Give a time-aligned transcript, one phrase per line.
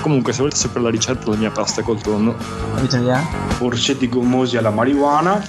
[0.00, 2.34] Comunque, se volete sapere la ricetta della mia pasta col tonno?
[3.58, 5.44] Orsetti gommosi alla marijuana.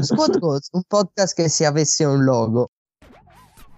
[0.00, 2.70] Squad Goals, un podcast che se avesse un logo.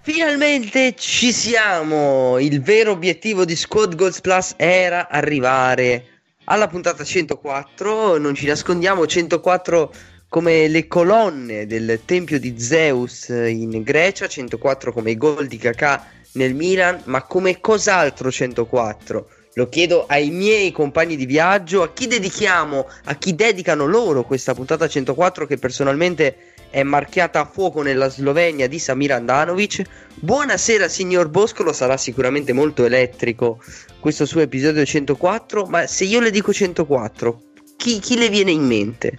[0.03, 2.39] Finalmente ci siamo!
[2.39, 6.05] Il vero obiettivo di Squad Goals Plus era arrivare
[6.45, 8.19] alla puntata 104.
[8.19, 9.93] Non ci nascondiamo, 104
[10.29, 16.05] come le colonne del tempio di Zeus in Grecia, 104 come i gol di Kakà
[16.33, 19.29] nel Milan, ma come cos'altro 104?
[19.55, 24.55] Lo chiedo ai miei compagni di viaggio, a chi dedichiamo, a chi dedicano loro questa
[24.55, 26.37] puntata 104 che personalmente
[26.71, 29.83] è marchiata a fuoco nella Slovenia di Samir Andanovic.
[30.15, 33.61] Buonasera signor Boscolo, sarà sicuramente molto elettrico
[33.99, 37.43] questo suo episodio 104, ma se io le dico 104,
[37.77, 39.13] chi, chi le viene in mente?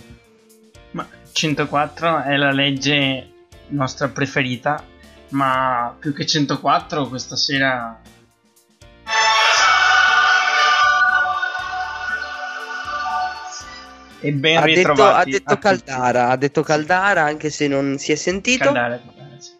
[0.91, 3.29] Ma 104 è la legge
[3.67, 4.81] nostra preferita,
[5.31, 7.99] ma più che 104 questa sera...
[14.23, 15.67] E ben Ha detto, ritrovati ha detto a tutti.
[15.67, 18.65] Caldara, ha detto Caldara anche se non si è sentito.
[18.65, 19.51] Caldara, Caldara, sì.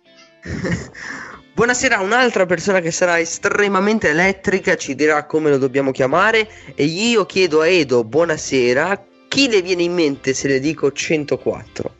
[1.53, 7.25] Buonasera, un'altra persona che sarà estremamente elettrica ci dirà come lo dobbiamo chiamare e io
[7.25, 11.95] chiedo a Edo, buonasera, chi le viene in mente se le dico 104?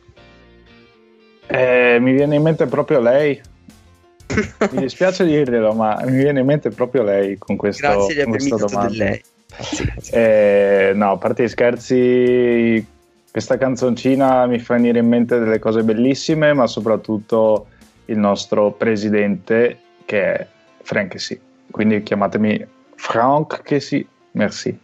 [1.46, 3.40] Eh, mi viene in mente proprio lei.
[4.70, 8.36] Mi dispiace dirglielo, ma mi viene in mente proprio lei con, questo, Grazie di avermi
[8.36, 8.88] questa dato domanda.
[8.88, 9.22] del lei.
[10.10, 12.86] Eh, no, a parte gli scherzi,
[13.30, 17.66] questa canzoncina mi fa venire in mente delle cose bellissime, ma soprattutto
[18.06, 20.46] il nostro presidente che è
[20.82, 21.38] Frank sì.
[21.70, 24.78] Quindi chiamatemi Frank che sì, merci.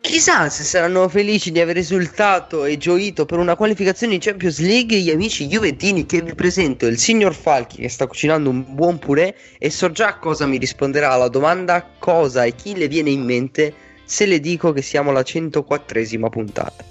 [0.00, 4.96] Chissà se saranno felici di aver risultato e gioito per una qualificazione in Champions League
[4.96, 9.34] gli amici juventini che vi presento il signor Falchi che sta cucinando un buon purè
[9.58, 13.74] e so già cosa mi risponderà alla domanda cosa e chi le viene in mente
[14.04, 16.84] se le dico che siamo alla 104esima puntata.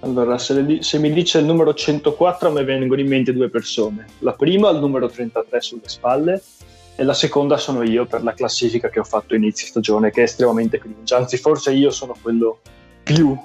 [0.00, 3.48] Allora, se, di- se mi dice il numero 104 a me vengono in mente due
[3.48, 4.06] persone.
[4.18, 6.42] La prima il numero 33 sulle spalle
[6.96, 10.24] e la seconda sono io per la classifica che ho fatto inizio stagione che è
[10.24, 11.14] estremamente cringe.
[11.14, 12.60] Anzi, forse io sono quello
[13.02, 13.36] più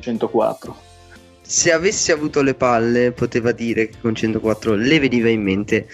[0.00, 0.76] 104.
[1.40, 5.88] Se avesse avuto le palle poteva dire che con 104 le veniva in mente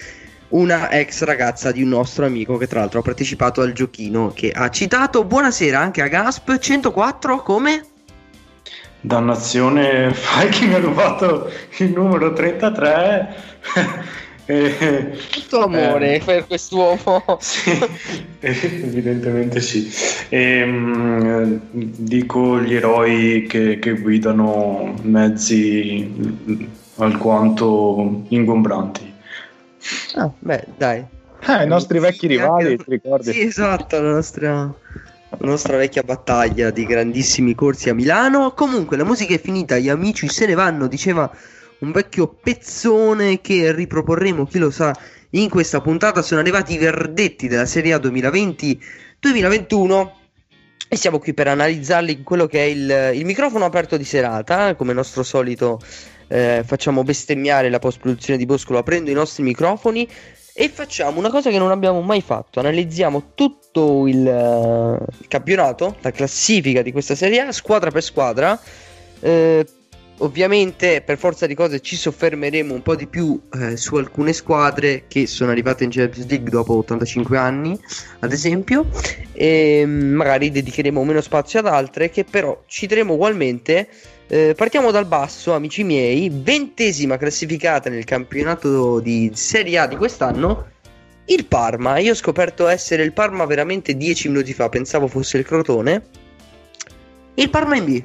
[0.49, 4.51] una ex ragazza di un nostro amico che tra l'altro ha partecipato al giochino che
[4.51, 5.23] ha citato.
[5.23, 7.85] Buonasera anche a Gasp 104 come?
[9.01, 13.35] Dannazione, fai che mi ha rubato il numero 33.
[14.51, 16.21] Eh, Tutto amore Eh.
[16.25, 17.23] per quest'uomo.
[17.39, 17.69] sì,
[18.41, 19.87] evidentemente sì.
[20.29, 26.11] Ehm, dico gli eroi che, che guidano mezzi
[26.95, 29.13] alquanto ingombranti.
[30.15, 31.05] Ah, beh, dai.
[31.47, 33.31] Eh, I nostri vecchi Sì, rivali, anche- ti ricordi?
[33.31, 38.53] Sì, esatto, la nostra, la nostra vecchia battaglia di grandissimi corsi a Milano.
[38.53, 41.31] Comunque, la musica è finita, gli amici se ne vanno, diceva
[41.79, 44.93] un vecchio pezzone che riproporremo, chi lo sa,
[45.31, 46.21] in questa puntata.
[46.21, 50.11] Sono arrivati i verdetti della Serie A 2020-2021
[50.91, 54.75] e siamo qui per analizzarli in quello che è il, il microfono aperto di serata,
[54.75, 55.79] come nostro solito.
[56.27, 60.07] eh, facciamo bestemmiare la post-produzione di Boscolo aprendo i nostri microfoni
[60.53, 62.59] e facciamo una cosa che non abbiamo mai fatto.
[62.59, 68.59] Analizziamo tutto il, eh, il campionato, la classifica di questa Serie A, squadra per squadra.
[69.21, 69.65] Eh,
[70.19, 75.03] ovviamente, per forza di cose, ci soffermeremo un po' di più eh, su alcune squadre
[75.07, 77.79] che sono arrivate in Champions League dopo 85 anni,
[78.19, 78.87] ad esempio,
[79.33, 83.87] e magari dedicheremo meno spazio ad altre che però citeremo ugualmente.
[84.27, 90.67] Eh, partiamo dal basso, amici miei, ventesima classificata nel campionato di Serie A di quest'anno.
[91.25, 95.45] Il Parma, io ho scoperto essere il Parma veramente 10 minuti fa, pensavo fosse il
[95.45, 96.03] Crotone.
[97.35, 98.03] Il Parma in B.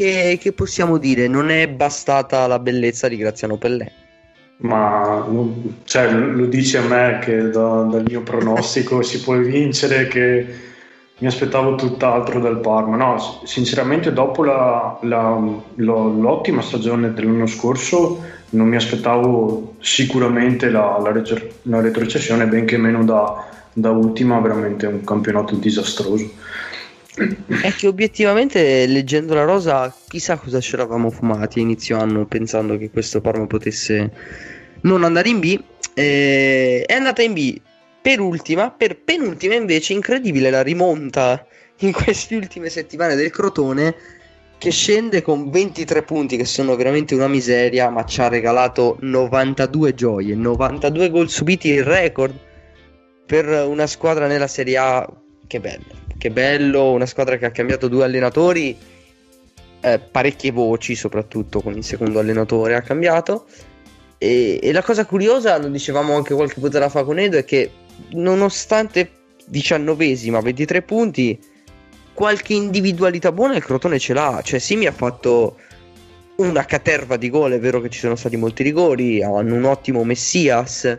[0.00, 1.28] Che, che possiamo dire?
[1.28, 3.92] Non è bastata la bellezza di Graziano Pellè.
[4.62, 5.28] Ma
[5.84, 10.46] cioè, lo dici a me che da- dal mio pronostico si può vincere che
[11.18, 12.96] mi aspettavo tutt'altro dal Parma.
[12.96, 15.38] No, sinceramente dopo la- la-
[15.74, 21.12] lo- l'ottima stagione dell'anno scorso non mi aspettavo sicuramente la, la
[21.64, 26.30] la retrocessione, benché meno da, da ultima, veramente un campionato disastroso.
[27.62, 32.90] È che obiettivamente leggendo la rosa, chissà cosa ci eravamo fumati inizio anno pensando che
[32.90, 34.10] questo Parma potesse
[34.82, 35.62] non andare in B.
[35.92, 37.60] Eh, è andata in B
[38.00, 41.46] per ultima, per penultima invece, incredibile la rimonta
[41.80, 43.94] in queste ultime settimane del Crotone
[44.56, 49.94] che scende con 23 punti che sono veramente una miseria, ma ci ha regalato 92
[49.94, 52.34] gioie, 92 gol subiti, il record
[53.24, 55.08] per una squadra nella Serie A.
[55.46, 58.76] Che bello, che bello, una squadra che ha cambiato due allenatori,
[59.80, 63.46] eh, parecchie voci soprattutto con il secondo allenatore ha cambiato.
[64.18, 67.70] E, e la cosa curiosa, lo dicevamo anche qualche puntata fa con Edo, è che
[68.10, 69.10] nonostante
[69.46, 71.40] diciannovesima, 23 punti,
[72.12, 74.42] qualche individualità buona il Crotone ce l'ha.
[74.44, 75.56] Cioè, Simi ha fatto
[76.36, 77.52] una caterva di gol.
[77.52, 79.22] È vero che ci sono stati molti rigori.
[79.22, 80.98] Hanno un ottimo Messias.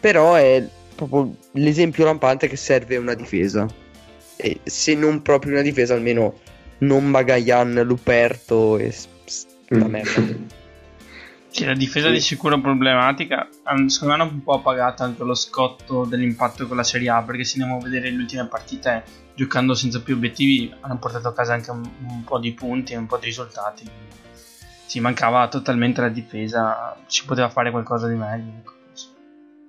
[0.00, 0.66] Però è
[0.96, 3.68] proprio l'esempio lampante che serve una difesa.
[4.40, 6.38] E se non proprio una difesa, almeno
[6.78, 8.94] non Magayan, Luperto e
[9.68, 9.90] la Mm.
[9.90, 10.48] merda.
[11.52, 13.48] Sì, la difesa di sicuro problematica.
[13.88, 17.22] Secondo me hanno un po' pagato anche lo scotto dell'impatto con la Serie A.
[17.22, 19.02] Perché se andiamo a vedere le ultime partite,
[19.34, 22.98] giocando senza più obiettivi, hanno portato a casa anche un, un po' di punti e
[22.98, 23.84] un po' di risultati.
[24.86, 26.96] Sì, mancava totalmente la difesa.
[27.08, 28.52] Si poteva fare qualcosa di meglio.
[28.56, 28.72] ecco.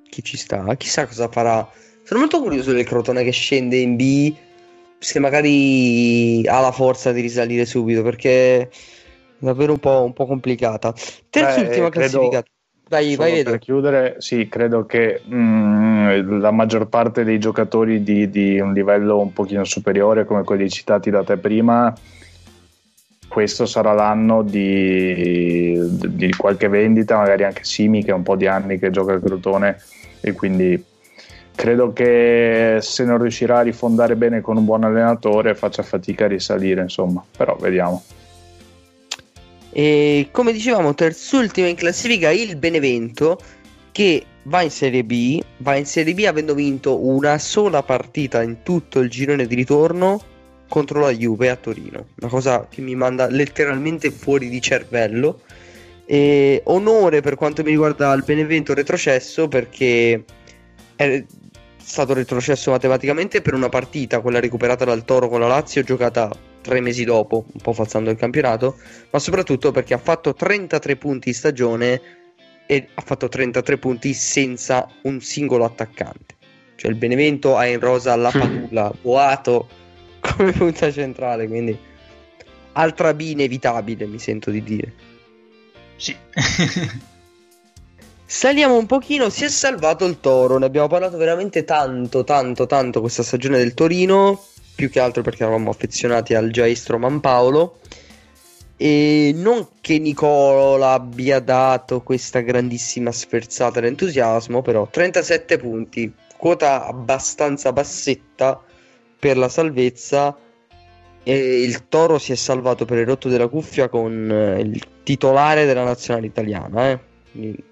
[0.08, 0.76] Chi ci sta?
[0.76, 1.68] Chissà cosa farà.
[2.04, 4.36] Sono molto curioso del Crotone che scende in B.
[5.04, 8.04] Se magari ha la forza di risalire subito.
[8.04, 8.70] Perché è
[9.40, 10.94] davvero un po', un po' complicata.
[11.30, 12.50] Terz'ultima Beh, credo- classificata.
[12.88, 13.52] Vai, Solo vai, vedo.
[13.52, 19.18] per chiudere, sì, credo che mm, la maggior parte dei giocatori di, di un livello
[19.18, 21.96] un pochino superiore, come quelli citati da te prima,
[23.30, 28.48] questo sarà l'anno di, di qualche vendita, magari anche Simi che è un po' di
[28.48, 29.78] anni che gioca al Crotone
[30.20, 30.84] e quindi
[31.56, 36.30] credo che se non riuscirà a rifondare bene con un buon allenatore faccia fatica a
[36.30, 38.04] risalire, insomma, però vediamo.
[39.74, 43.40] E come dicevamo, terzultima in classifica il Benevento
[43.92, 48.64] che va in Serie B, va in Serie B avendo vinto una sola partita in
[48.64, 50.22] tutto il girone di ritorno
[50.68, 55.42] contro la Juve a Torino, una cosa che mi manda letteralmente fuori di cervello.
[56.06, 60.24] E onore per quanto mi riguarda il Benevento retrocesso perché
[61.84, 66.30] stato retrocesso matematicamente per una partita, quella recuperata dal Toro con la Lazio, giocata
[66.62, 68.78] tre mesi dopo, un po' falsando il campionato,
[69.10, 72.02] ma soprattutto perché ha fatto 33 punti in stagione
[72.68, 76.36] e ha fatto 33 punti senza un singolo attaccante.
[76.76, 79.68] Cioè il Benevento ha in rosa la Padula, Boato
[80.22, 81.78] come punta centrale, quindi
[82.74, 84.94] altra B inevitabile, mi sento di dire.
[85.98, 86.16] Sì.
[88.34, 93.02] Saliamo un pochino, si è salvato il Toro, ne abbiamo parlato veramente tanto, tanto, tanto
[93.02, 97.80] questa stagione del Torino, più che altro perché eravamo affezionati al Giaestro Manpaolo.
[98.78, 107.74] E non che Nicola abbia dato questa grandissima sferzata d'entusiasmo, però 37 punti, quota abbastanza
[107.74, 108.64] bassetta
[109.20, 110.38] per la salvezza.
[111.22, 115.84] E il Toro si è salvato per il rotto della cuffia con il titolare della
[115.84, 116.92] nazionale italiana.
[116.92, 117.70] Eh.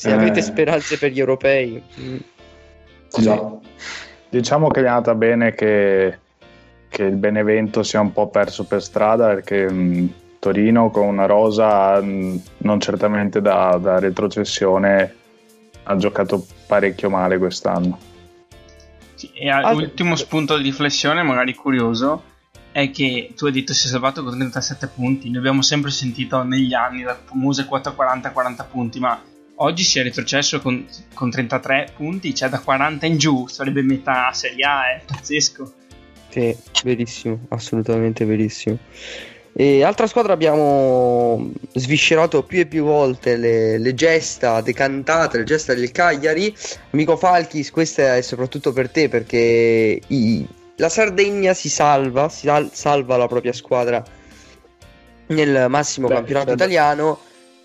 [0.00, 0.12] Se Eh.
[0.14, 2.16] avete speranze per gli europei, mm,
[3.18, 3.52] Già.
[4.30, 6.18] Diciamo che è andata bene che,
[6.88, 12.00] che il Benevento sia un po' perso per strada perché mh, Torino con una rosa
[12.00, 15.14] mh, non certamente da, da retrocessione
[15.82, 17.98] ha giocato parecchio male quest'anno.
[19.16, 20.22] Sì, e Ah, ultimo sì.
[20.24, 22.22] spunto di riflessione, magari curioso,
[22.72, 25.28] è che tu hai detto si è salvato con 37 punti.
[25.28, 29.20] Noi abbiamo sempre sentito negli anni la famosa quota 40-40 punti, ma
[29.62, 34.32] oggi si è retrocesso con, con 33 punti, cioè da 40 in giù, sarebbe metà
[34.32, 35.72] Serie A, è pazzesco.
[36.30, 38.78] sì, verissimo, assolutamente verissimo.
[39.52, 45.74] E altra squadra abbiamo sviscerato più e più volte le, le gesta decantate, le gesta
[45.74, 46.54] del Cagliari.
[46.92, 52.70] Amico Falchis, questa è soprattutto per te perché i- la Sardegna si salva, si sal-
[52.72, 54.02] salva la propria squadra
[55.26, 57.18] nel massimo Beh, campionato italiano.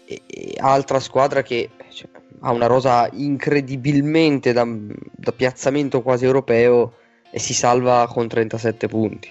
[0.07, 1.69] E, e altra squadra che
[2.41, 6.93] ha una rosa incredibilmente da, da piazzamento quasi europeo
[7.31, 9.29] e si salva con 37 punti.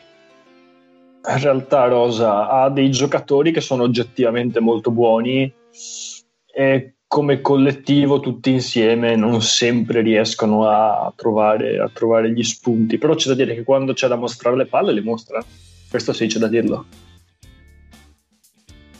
[1.26, 5.50] In realtà Rosa ha dei giocatori che sono oggettivamente molto buoni
[6.52, 13.14] e come collettivo tutti insieme non sempre riescono a trovare, a trovare gli spunti, però
[13.14, 15.42] c'è da dire che quando c'è da mostrare le palle le mostra,
[15.88, 16.84] questo sì c'è da dirlo.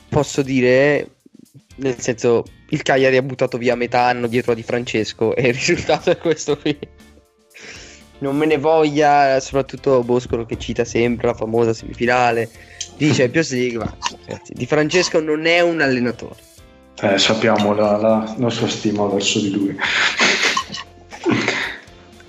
[0.09, 1.14] Posso dire,
[1.77, 5.55] nel senso, il Cagliari ha buttato via metà anno dietro a Di Francesco e il
[5.55, 6.79] risultato è questo qui.
[8.19, 12.49] non me ne voglia, soprattutto Boscolo che cita sempre la famosa semifinale
[12.97, 16.37] di Champions League, ma ragazzi, Di Francesco non è un allenatore.
[17.01, 19.77] Eh, sappiamo la, la nostra stima verso di lui.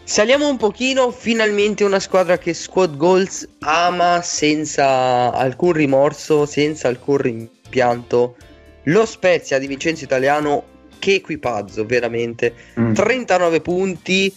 [0.04, 7.18] Saliamo un pochino, finalmente una squadra che Squad Goals ama senza alcun rimorso, senza alcun
[7.18, 8.36] rimpianto.
[8.86, 10.64] Lo Spezia di Vincenzo Italiano,
[11.00, 12.54] che equipazzo veramente.
[12.80, 12.94] Mm.
[12.94, 14.34] 39 punti,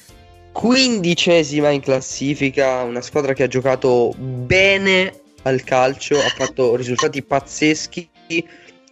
[0.53, 8.09] quindicesima in classifica, una squadra che ha giocato bene al calcio, ha fatto risultati pazzeschi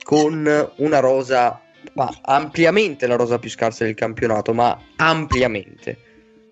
[0.03, 1.61] con una rosa,
[1.95, 5.99] ma ampliamente la rosa più scarsa del campionato, ma ampliamente.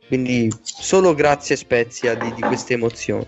[0.06, 3.26] Quindi solo grazie Spezia di, di queste emozioni.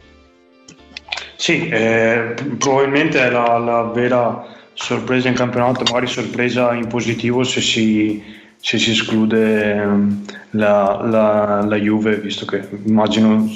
[1.37, 7.61] Sì, eh, probabilmente è la, la vera sorpresa in campionato, magari sorpresa in positivo se
[7.61, 8.23] si,
[8.57, 13.49] se si esclude ehm, la, la, la Juve, visto che immagino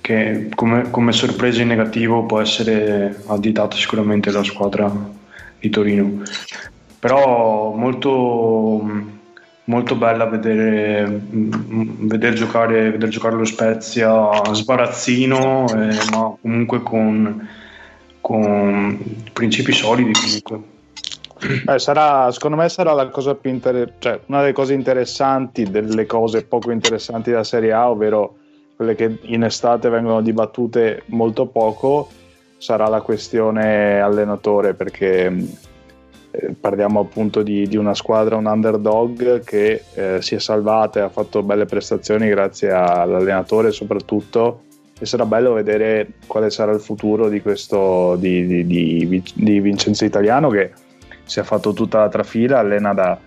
[0.00, 4.90] che come, come sorpresa in negativo può essere additata sicuramente la squadra
[5.58, 6.22] di Torino.
[6.98, 9.14] Però molto
[9.64, 17.48] molto bella vedere, mm, vedere, giocare, vedere giocare lo Spezia sbarazzino, eh, ma comunque con,
[18.26, 18.98] con,
[19.32, 20.10] principi solidi.
[20.42, 20.74] Comunque.
[21.68, 26.06] Eh, sarà, secondo me sarà la cosa più inter- cioè, una delle cose interessanti, delle
[26.06, 28.38] cose poco interessanti della Serie A, ovvero
[28.74, 32.08] quelle che in estate vengono dibattute molto poco,
[32.58, 35.26] sarà la questione allenatore, perché
[36.32, 41.02] eh, parliamo appunto di, di, una squadra, un underdog che eh, si è salvata e
[41.02, 44.62] ha fatto belle prestazioni grazie all'allenatore soprattutto
[44.98, 50.48] e sarà bello vedere quale sarà il futuro di questo di, di, di Vincenzo Italiano
[50.48, 50.72] che
[51.24, 53.18] si è fatto tutta la trafila, allena da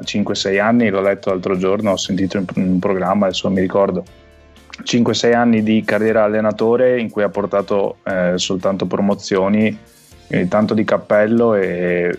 [0.00, 4.04] 5-6 anni, l'ho letto l'altro giorno, ho sentito in un programma, adesso mi ricordo
[4.82, 9.76] 5-6 anni di carriera allenatore in cui ha portato eh, soltanto promozioni,
[10.48, 12.16] tanto di cappello e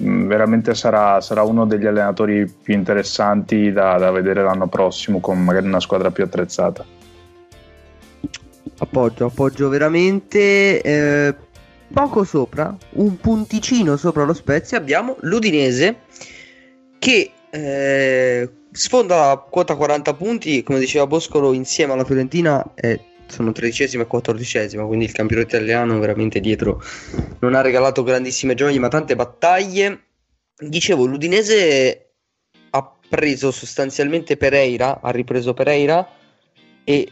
[0.00, 5.42] Mm, veramente sarà, sarà, uno degli allenatori più interessanti da, da, vedere l'anno prossimo con
[5.42, 6.84] magari una squadra più attrezzata.
[8.82, 10.82] Appoggio, appoggio veramente.
[10.82, 11.34] Eh,
[11.92, 16.00] poco sopra, un punticino sopra lo Spezia, abbiamo l'Udinese
[16.98, 23.52] che eh, sfonda la quota 40 punti, come diceva Boscolo, insieme alla Fiorentina è sono
[23.52, 26.82] tredicesima e quattordicesima, quindi il campionato italiano veramente dietro
[27.38, 30.02] non ha regalato grandissime gioie, ma tante battaglie.
[30.54, 32.14] Dicevo, l'Udinese
[32.70, 36.06] ha preso sostanzialmente Pereira, ha ripreso Pereira
[36.84, 37.10] e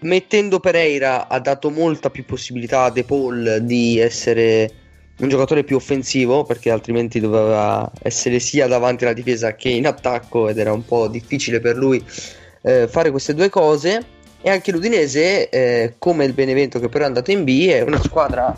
[0.00, 4.70] mettendo Pereira ha dato molta più possibilità a De Paul di essere
[5.18, 10.48] un giocatore più offensivo perché altrimenti doveva essere sia davanti alla difesa che in attacco
[10.48, 12.04] ed era un po' difficile per lui
[12.62, 17.08] eh, fare queste due cose e anche l'Udinese, eh, come il Benevento che però è
[17.08, 18.56] andato in B, è una squadra,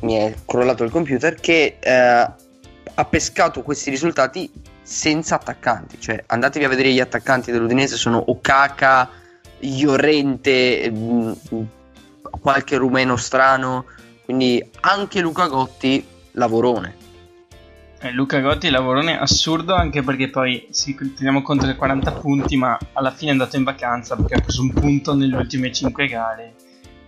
[0.00, 4.50] mi è crollato il computer, che eh, ha pescato questi risultati
[4.82, 6.00] senza attaccanti.
[6.00, 9.10] Cioè, andatevi a vedere gli attaccanti dell'Udinese, sono Okaka,
[9.64, 11.62] Iorente, mh, mm,
[12.40, 13.86] qualche rumeno strano,
[14.24, 17.02] quindi anche Luca Gotti, lavorone.
[18.00, 22.78] Eh, Luca Gotti lavorone assurdo anche perché poi sì, teniamo conto che 40 punti ma
[22.92, 26.54] alla fine è andato in vacanza perché ha preso un punto nelle ultime 5 gare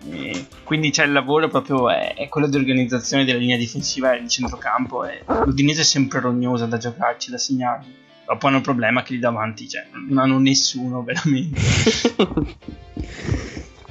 [0.09, 4.23] e quindi c'è il lavoro proprio è, è, quello di organizzazione della linea difensiva e
[4.23, 8.65] di centrocampo e l'Udinese è sempre rognosa da giocarci, da segnarli però poi hanno il
[8.65, 11.61] problema che lì davanti cioè, non hanno nessuno veramente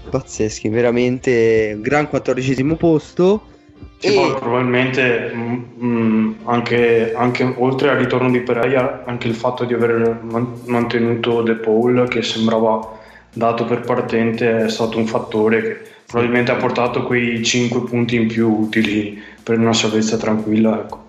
[0.09, 3.53] pazzeschi veramente gran quattordicesimo posto
[3.97, 4.13] sì, e...
[4.13, 9.73] poi probabilmente mh, mm, anche, anche, oltre al ritorno di Pereira, anche il fatto di
[9.73, 10.21] aver
[10.65, 12.99] mantenuto De Paul che sembrava
[13.31, 18.27] dato per partente è stato un fattore che probabilmente ha portato quei 5 punti in
[18.27, 20.79] più utili per una salvezza tranquilla.
[20.79, 21.07] Ecco.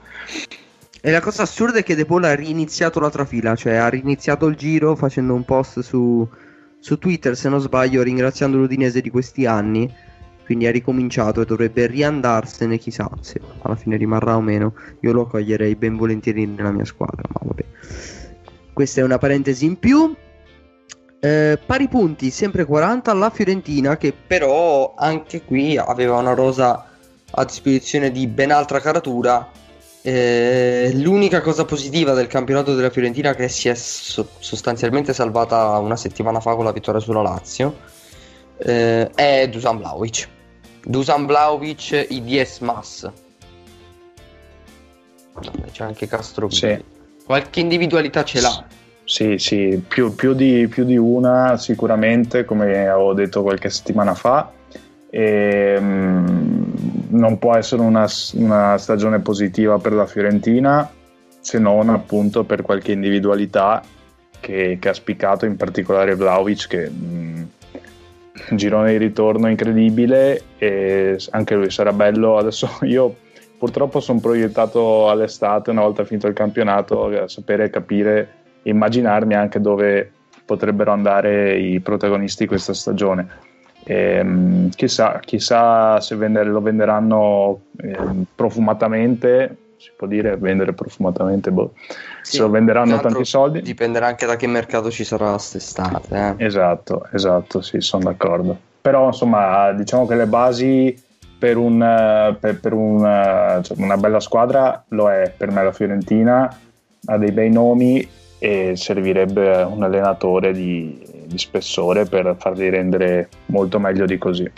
[1.06, 4.46] E la cosa assurda è che De Paul ha riniziato l'altra fila, cioè ha riniziato
[4.46, 6.28] il giro facendo un post su,
[6.80, 9.88] su Twitter, se non sbaglio, ringraziando l'Udinese di questi anni.
[10.44, 14.74] Quindi ha ricominciato e dovrebbe riandarsene chissà se alla fine rimarrà o meno.
[15.02, 17.64] Io lo accoglierei ben volentieri nella mia squadra ma vabbè.
[18.72, 20.12] Questa è una parentesi in più.
[21.20, 26.84] Eh, pari punti sempre 40 alla Fiorentina che però anche qui aveva una rosa
[27.30, 29.64] a disposizione di ben altra caratura
[30.08, 35.96] eh, l'unica cosa positiva del campionato della Fiorentina che si è so- sostanzialmente salvata una
[35.96, 37.76] settimana fa con la vittoria sulla Lazio
[38.58, 40.28] eh, è Dusan Vlaovic
[40.88, 43.10] Dusan Vlaovic, IDS Mass.
[45.72, 46.48] C'è anche Castro.
[46.48, 46.80] Sì.
[47.24, 48.64] Qualche individualità ce l'ha.
[49.04, 54.52] sì, sì, più, più di, più di una sicuramente, come avevo detto qualche settimana fa.
[55.10, 56.64] E, mm,
[57.10, 60.90] non può essere una, una stagione positiva per la Fiorentina
[61.46, 63.80] se non appunto per qualche individualità
[64.40, 67.48] che, che ha spiccato, in particolare Vlaovic che mh,
[68.56, 72.36] girone di ritorno incredibile e anche lui sarà bello.
[72.36, 73.14] Adesso io
[73.56, 78.28] purtroppo sono proiettato all'estate, una volta finito il campionato, a sapere, capire,
[78.62, 80.10] immaginarmi anche dove
[80.44, 83.54] potrebbero andare i protagonisti questa stagione.
[83.88, 87.96] E, um, chissà, chissà, se vendere, lo venderanno eh,
[88.34, 91.72] profumatamente si può dire vendere profumatamente, boh.
[92.22, 93.62] Sì, se lo venderanno tanti soldi.
[93.62, 96.34] Dipenderà anche da che mercato ci sarà quest'estate.
[96.38, 96.44] Eh.
[96.44, 98.58] Esatto, esatto, sì, sono d'accordo.
[98.80, 101.04] Però insomma, diciamo che le basi
[101.38, 106.58] per, un, per, per un, cioè, una bella squadra lo è per me la Fiorentina,
[107.04, 113.78] ha dei bei nomi e servirebbe un allenatore di, di spessore per farli rendere molto
[113.78, 114.50] meglio di così.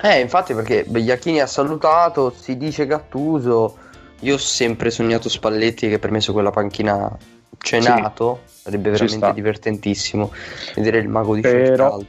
[0.00, 3.76] Eh, infatti perché Begliacchini ha salutato, si dice Gattuso,
[4.20, 7.16] io ho sempre sognato Spalletti che per me su quella panchina
[7.58, 7.88] c'è sì.
[8.62, 10.32] sarebbe veramente divertentissimo
[10.74, 12.00] vedere il mago di però,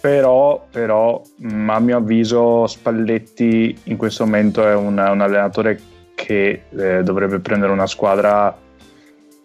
[0.00, 1.22] però, però,
[1.66, 5.80] a mio avviso Spalletti in questo momento è un, un allenatore
[6.14, 8.56] che eh, dovrebbe prendere una squadra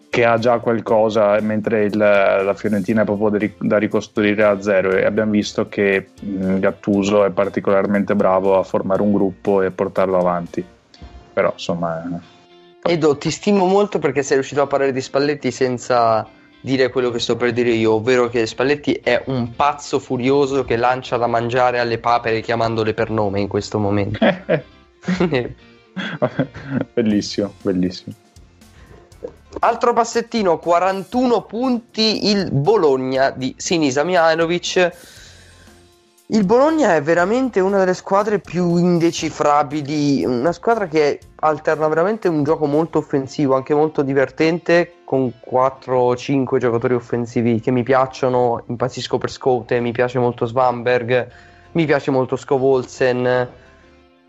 [0.08, 5.04] che ha già qualcosa, mentre il, la Fiorentina è proprio da ricostruire a zero e
[5.04, 10.64] abbiamo visto che mh, Gattuso è particolarmente bravo a formare un gruppo e portarlo avanti
[11.36, 12.02] però insomma...
[12.82, 12.92] Eh.
[12.94, 16.26] Edo, ti stimo molto perché sei riuscito a parlare di Spalletti senza
[16.62, 20.76] dire quello che sto per dire io, ovvero che Spalletti è un pazzo furioso che
[20.76, 24.18] lancia da mangiare alle papere chiamandole per nome in questo momento.
[26.94, 28.14] bellissimo, bellissimo.
[29.58, 34.92] Altro passettino, 41 punti il Bologna di Sinisa Mihailovic.
[36.26, 42.44] Il Bologna è veramente una delle squadre più indecifrabili, una squadra che alterna veramente un
[42.44, 49.30] gioco molto offensivo, anche molto divertente, con 4-5 giocatori offensivi che mi piacciono, impazzisco per
[49.30, 51.28] Scote, mi piace molto Svamberg,
[51.72, 53.48] mi piace molto Scovolsen,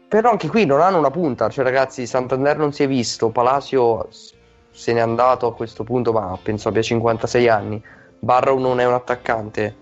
[0.08, 4.08] però anche qui non hanno una punta, cioè ragazzi Santander non si è visto, Palacio
[4.77, 7.81] se n'è andato a questo punto, ma penso abbia 56 anni,
[8.19, 9.75] Barrow non è un attaccante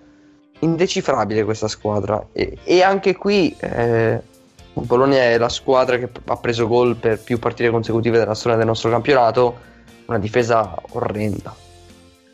[0.60, 2.27] indecifrabile questa squadra.
[2.31, 4.21] E, e anche qui eh,
[4.71, 8.67] Bologna è la squadra che ha preso gol per più partite consecutive della storia del
[8.67, 9.60] nostro campionato
[10.05, 11.53] una difesa orrenda.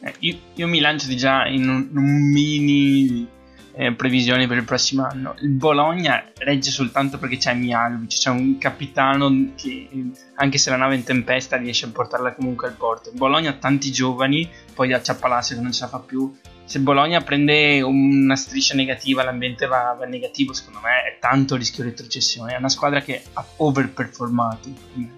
[0.03, 3.27] Eh, io, io, mi lancio di già in un, un mini
[3.73, 5.35] eh, previsioni per il prossimo anno.
[5.41, 9.87] Il Bologna regge soltanto perché c'è Mialovic, c'è un capitano che
[10.35, 13.09] anche se la nave è in tempesta riesce a portarla comunque al porto.
[13.09, 16.33] Il Bologna ha tanti giovani, poi c'è Palacio che non ce la fa più.
[16.63, 21.83] Se Bologna prende una striscia negativa, l'ambiente va, va negativo, secondo me è tanto rischio
[21.83, 22.53] retrocessione.
[22.53, 24.69] È una squadra che ha overperformato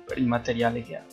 [0.06, 1.04] per il materiale che ha.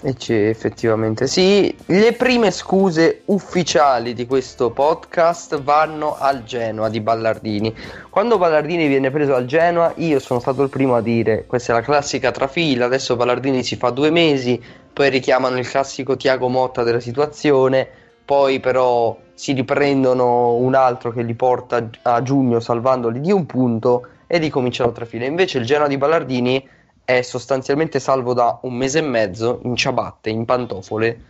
[0.00, 1.76] E c'è effettivamente sì.
[1.86, 7.74] Le prime scuse ufficiali di questo podcast vanno al Genoa di Ballardini.
[8.08, 11.74] Quando Ballardini viene preso al Genoa, io sono stato il primo a dire questa è
[11.74, 12.84] la classica trafila.
[12.84, 17.88] Adesso Ballardini si fa due mesi, poi richiamano il classico Tiago Motta della situazione,
[18.24, 24.06] poi però si riprendono un altro che li porta a giugno salvandoli di un punto
[24.28, 25.24] e ricominciano trafila.
[25.24, 26.76] Invece il Genoa di Ballardini
[27.08, 31.20] è sostanzialmente salvo da un mese e mezzo in ciabatte, in pantofole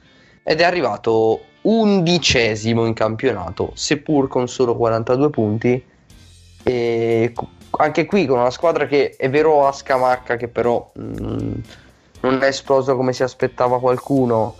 [0.43, 5.85] ed è arrivato undicesimo in campionato, seppur con solo 42 punti.
[6.65, 7.33] E
[7.71, 11.53] anche qui con una squadra che è vero a Scamacca, che però mh, mm,
[12.23, 14.57] non è esploso come si aspettava qualcuno.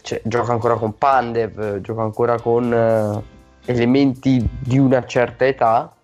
[0.00, 3.22] Cioè, gioca ancora con Pandev, gioca ancora con uh,
[3.66, 5.94] elementi di una certa età.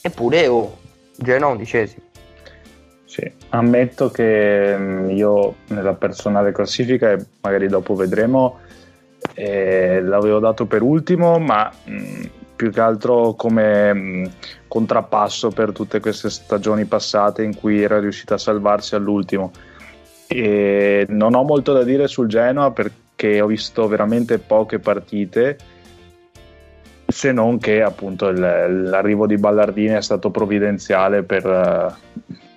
[0.00, 0.78] Eppure, oh,
[1.16, 2.07] Genoa undicesimo.
[3.18, 8.60] Sì, ammetto che mm, io nella personale classifica, e magari dopo vedremo,
[9.34, 12.22] eh, l'avevo dato per ultimo, ma mh, mm,
[12.54, 14.24] più che altro come mh, mm,
[14.68, 19.50] contrappasso per tutte queste stagioni passate in cui era riuscito a salvarsi all'ultimo.
[20.28, 25.56] E non ho molto da dire sul Genoa perché ho visto veramente poche partite
[27.04, 31.96] se non che appunto il, l'arrivo di Ballardini è stato provvidenziale per,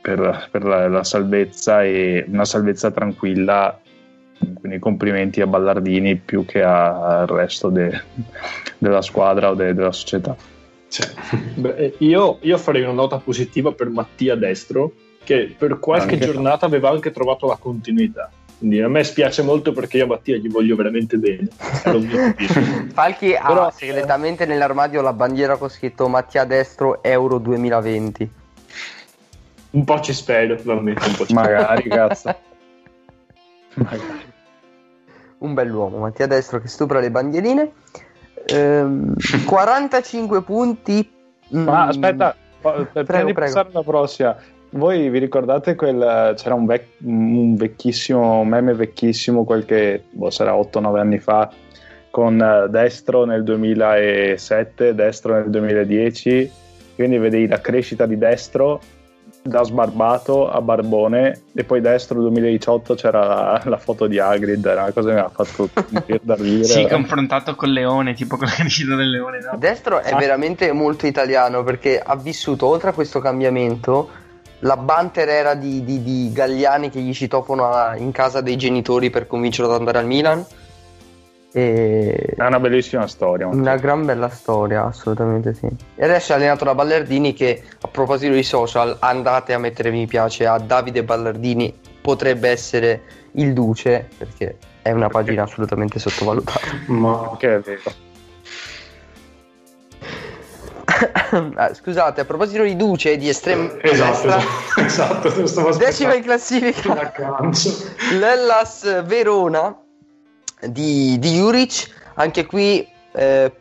[0.02, 3.80] per, per la, la, salvezza e una salvezza tranquilla.
[4.56, 8.02] Quindi complimenti a Ballardini più che al resto de,
[8.80, 10.36] della squadra o de, della società.
[10.88, 11.08] Cioè,
[11.56, 16.26] beh, io, io, farei una nota positiva per Mattia Destro, che per qualche anche.
[16.26, 18.32] giornata aveva anche trovato la continuità.
[18.58, 21.48] Quindi a me spiace molto perché io a Mattia gli voglio veramente bene.
[22.94, 28.30] Falchi ha Però- segretamente nell'armadio la bandiera con scritto Mattia Destro Euro 2020.
[29.72, 32.36] Un po' ci spero, po' ci Magari, cazzo.
[33.76, 34.30] Magari.
[35.40, 37.72] Un bell'uomo, Mattia Destro che stupra le bandierine.
[38.48, 39.14] Ehm,
[39.46, 41.10] 45 punti.
[41.50, 43.52] Ma Mm, aspetta, per prima Prego, di prego.
[43.54, 44.38] passare alla prossima,
[44.72, 50.54] voi vi ricordate quel c'era un, vec- un vecchissimo un meme vecchissimo, qualche boh, sarà
[50.54, 51.52] 8-9 anni fa,
[52.10, 56.52] con eh, destro nel 2007, destro nel 2010,
[56.96, 58.80] quindi vedevi la crescita di destro
[59.44, 64.84] da sbarbato a barbone e poi destro 2018 c'era la, la foto di Hagrid, era
[64.84, 65.70] una cosa che mi ha fatto
[66.22, 66.64] da ridere.
[66.66, 69.40] Sì, confrontato col leone, tipo con la crescita del leone.
[69.40, 69.58] No?
[69.58, 70.18] Destro è Ah.
[70.18, 74.10] veramente molto italiano perché ha vissuto oltre a questo cambiamento
[74.60, 79.10] la banter era di, di- di Galliani che gli citofono a- in casa dei genitori
[79.10, 80.46] per convincerlo ad andare al Milan.
[81.54, 83.48] E È una bellissima storia.
[83.48, 85.68] una gran bella storia, assolutamente sì.
[85.96, 90.08] E adesso è allenato da Ballardini che a proposito di social andate a mettere mi
[90.08, 93.02] piace a Davide Ballardini, potrebbe essere
[93.34, 96.68] il duce perché è una pagina assolutamente sottovalutata.
[96.88, 97.82] Ma Che è vero.
[101.56, 104.38] Ah, Scusate, a proposito di duce e di estrema esatto, destra,
[104.86, 107.12] esatto, esatto, stavo decima in classifica
[108.20, 109.76] l'Ellas Verona
[110.68, 113.52] di, di Juric, anche qui eh,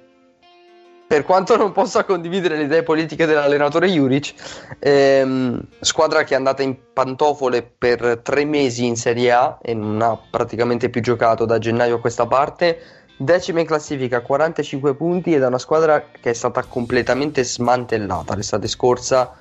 [1.07, 4.35] per quanto non possa condividere le idee politiche dell'allenatore Juric,
[4.79, 10.01] ehm, squadra che è andata in pantofole per tre mesi in Serie A e non
[10.03, 12.79] ha praticamente più giocato da gennaio a questa parte,
[13.17, 18.69] decima in classifica, 45 punti ed è una squadra che è stata completamente smantellata l'estate
[18.69, 19.35] scorsa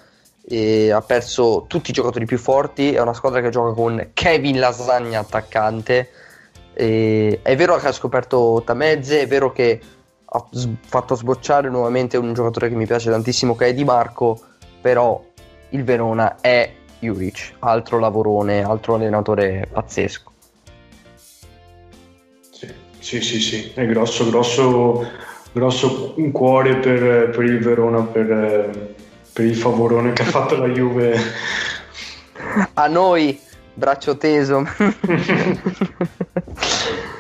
[0.91, 2.93] ha perso tutti i giocatori più forti.
[2.93, 6.09] È una squadra che gioca con Kevin Lasagna attaccante.
[6.79, 9.81] E è vero che ha scoperto Tamezze, è vero che
[10.23, 10.45] ha
[10.85, 14.39] fatto sbocciare nuovamente un giocatore che mi piace tantissimo che è Di Marco,
[14.79, 15.21] però
[15.71, 20.31] il Verona è Juric, altro lavorone, altro allenatore pazzesco.
[22.49, 25.05] Sì, sì, sì, sì, è grosso, grosso,
[25.51, 28.95] grosso un cuore per, per il Verona, per,
[29.33, 31.19] per il favorone che ha fatto la Juve.
[32.75, 33.37] A noi,
[33.79, 34.63] braccio teso.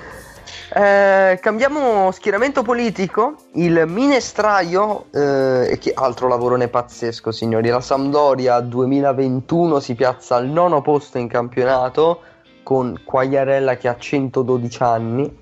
[0.71, 3.35] Eh, cambiamo schieramento politico.
[3.53, 7.69] Il Minestraio, eh, che altro lavorone pazzesco, signori.
[7.69, 12.21] La Sampdoria 2021 si piazza al nono posto in campionato
[12.61, 15.37] con Quagliarella che ha 112 anni,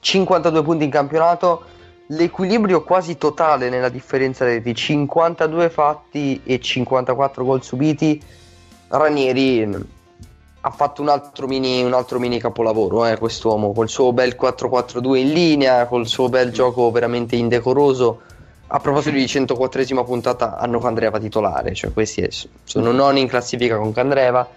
[0.00, 1.64] 52 punti in campionato.
[2.08, 8.20] L'equilibrio quasi totale nella differenza reti, 52 fatti e 54 gol subiti.
[8.88, 9.86] Ranieri mh,
[10.66, 15.16] ha fatto un altro mini, un altro mini capolavoro, eh, quest'uomo, col suo bel 4-4-2
[15.16, 18.22] in linea, col suo bel gioco veramente indecoroso.
[18.68, 22.26] A proposito di 104esima puntata, hanno Candreva titolare, cioè questi
[22.64, 24.48] sono noni in classifica con Candreva.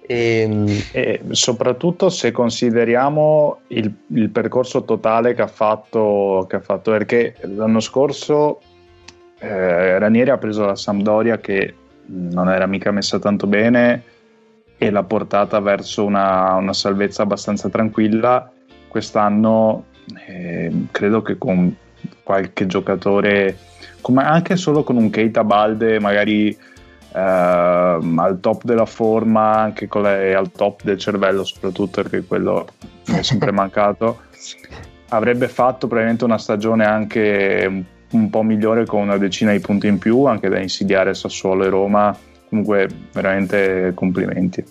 [0.00, 6.92] E, E soprattutto se consideriamo il, il percorso totale che ha fatto, che ha fatto
[6.92, 8.60] perché l'anno scorso
[9.40, 11.74] eh, Ranieri ha preso la Sampdoria che
[12.06, 14.16] non era mica messa tanto bene
[14.78, 18.50] e l'ha portata verso una, una salvezza abbastanza tranquilla.
[18.86, 19.86] Quest'anno
[20.26, 21.74] eh, credo che con
[22.22, 23.58] qualche giocatore,
[24.00, 26.56] come anche solo con un Keita Balde, magari
[27.12, 32.66] ehm, al top della forma, anche con le- al top del cervello, soprattutto perché quello
[33.06, 34.20] mi è sempre mancato.
[35.10, 39.86] Avrebbe fatto probabilmente una stagione anche un, un po' migliore con una decina di punti
[39.86, 42.16] in più, anche da insidiare Sassuolo e Roma.
[42.48, 44.64] Comunque, veramente complimenti.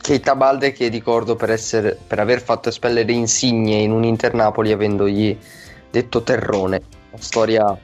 [0.00, 4.72] Keita Balde che ricordo per, essere, per aver fatto espellere Insigne in un Inter Napoli
[4.72, 5.36] avendogli
[5.90, 6.82] detto terrone.
[7.10, 7.78] Una storia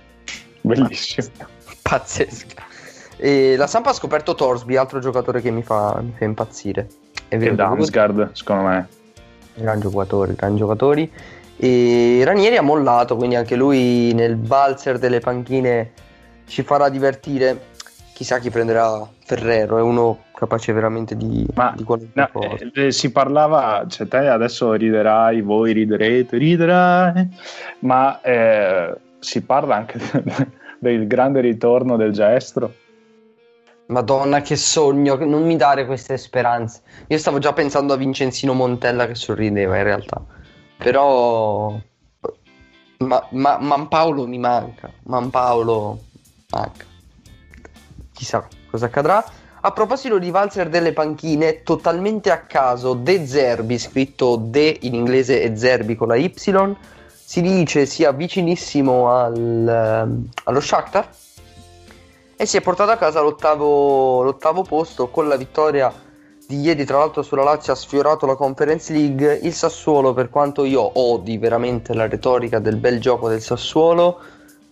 [0.62, 1.28] Bellissimo.
[1.82, 2.64] pazzesca.
[3.16, 6.88] E la Sampa ha scoperto Torsby, altro giocatore che mi fa, mi fa impazzire.
[7.28, 8.88] È E vero, Damsgaard, secondo me.
[9.54, 11.10] gran giocatori, gran giocatori.
[11.56, 15.92] E Ranieri ha mollato, quindi anche lui nel valzer delle panchine
[16.46, 17.66] ci farà divertire.
[18.18, 22.28] Chissà chi prenderà Ferrero, è uno capace veramente di, Ma di No,
[22.74, 27.28] eh, si parlava, cioè te adesso riderai, voi riderete, riderai,
[27.82, 30.00] ma eh, si parla anche
[30.80, 32.74] del grande ritorno del Giaestro.
[33.86, 36.82] Madonna, che sogno, non mi dare queste speranze.
[37.06, 40.20] Io stavo già pensando a Vincenzino Montella che sorrideva in realtà.
[40.76, 41.78] Però...
[42.98, 44.90] Ma, ma Manpaolo mi manca.
[45.04, 46.00] Manpaolo
[46.50, 46.96] manca.
[48.18, 49.24] Chissà cosa accadrà.
[49.60, 55.40] A proposito di valzer delle panchine, totalmente a caso, De Zerbi, scritto De in inglese
[55.40, 61.08] e Zerbi con la Y, si dice sia vicinissimo al, ehm, allo Shakhtar
[62.34, 65.92] e si è portato a casa l'ottavo, l'ottavo posto con la vittoria
[66.44, 70.64] di ieri tra l'altro sulla Lazio ha sfiorato la Conference League il Sassuolo per quanto
[70.64, 74.18] io odi veramente la retorica del bel gioco del Sassuolo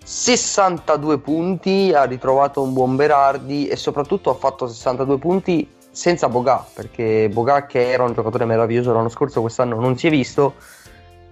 [0.08, 6.64] 62 punti ha ritrovato un buon Berardi e soprattutto ha fatto 62 punti senza Boga
[6.72, 10.54] perché Boga che era un giocatore meraviglioso l'anno scorso quest'anno non si è visto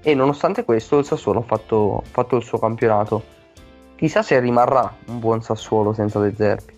[0.02, 3.22] e nonostante questo il Sassuolo ha fatto, fatto il suo campionato
[3.94, 6.72] chissà se rimarrà un buon Sassuolo senza De Zerbi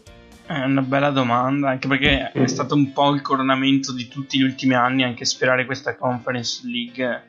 [0.44, 4.42] è una bella domanda, anche perché è stato un po' il coronamento di tutti gli
[4.42, 7.24] ultimi anni, anche sperare questa Conference League.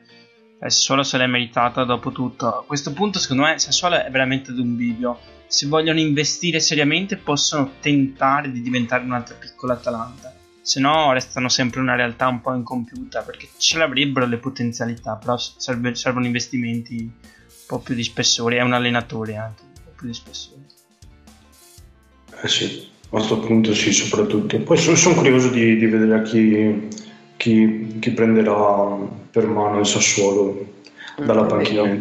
[0.60, 2.46] Sassuolo se l'è meritata dopo tutto.
[2.48, 5.18] A questo punto, secondo me, Sassuolo è veramente ad un bivio.
[5.46, 10.34] Se vogliono investire seriamente, possono tentare di diventare un'altra piccola Atalanta.
[10.60, 15.38] Se no, restano sempre una realtà un po' incompiuta perché ce l'avrebbero le potenzialità, però
[15.38, 17.10] serve, servono investimenti un
[17.66, 18.58] po' più di spessore.
[18.58, 20.60] È un allenatore anche un po' più di spessore.
[22.42, 24.58] Eh sì, a questo punto sì, soprattutto.
[24.58, 26.88] Poi sono, sono curioso di, di, vedere chi,
[27.36, 28.98] chi, chi, prenderà
[29.38, 30.56] per mano il Sassuolo
[31.16, 31.96] dalla mm, panchina.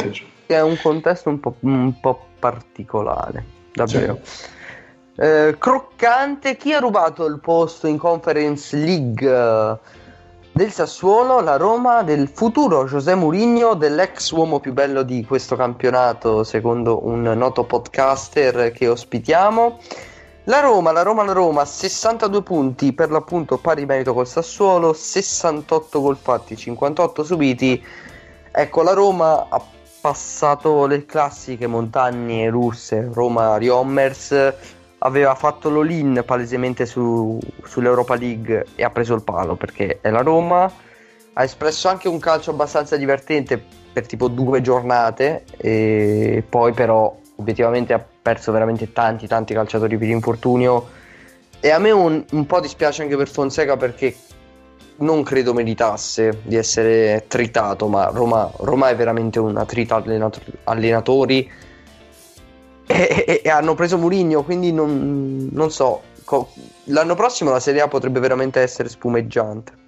[0.47, 4.17] È un contesto un po', un po particolare, davvero.
[4.23, 4.45] Sì.
[5.19, 9.77] Eh, croccante, chi ha rubato il posto in Conference League eh,
[10.51, 11.41] del Sassuolo?
[11.41, 17.21] La Roma del futuro José Mourinho, dell'ex uomo più bello di questo campionato, secondo un
[17.21, 19.79] noto podcaster che ospitiamo.
[20.47, 25.99] La Roma, la Roma, la Roma, 62 punti per l'appunto pari merito col Sassuolo, 68
[25.99, 27.85] gol fatti, 58 subiti.
[28.49, 29.61] Ecco, la Roma ha
[29.99, 34.53] passato le classiche montagne russe, Roma Riommers,
[34.99, 40.21] aveva fatto l'all-in palesemente su, sull'Europa League e ha preso il palo perché è la
[40.21, 40.71] Roma.
[41.33, 47.91] Ha espresso anche un calcio abbastanza divertente per tipo due giornate e poi però obiettivamente
[47.91, 50.89] ha perso veramente tanti tanti calciatori per infortunio
[51.61, 54.13] e a me un, un po' dispiace anche per Fonseca perché
[54.97, 61.49] non credo meritasse di essere tritato, ma Roma, Roma è veramente una trita allenato- allenatori
[62.85, 66.49] e, e, e, hanno preso Murigno, quindi non, non so, co-
[66.85, 69.85] l'anno prossimo la Serie A potrebbe veramente essere spumeggiante.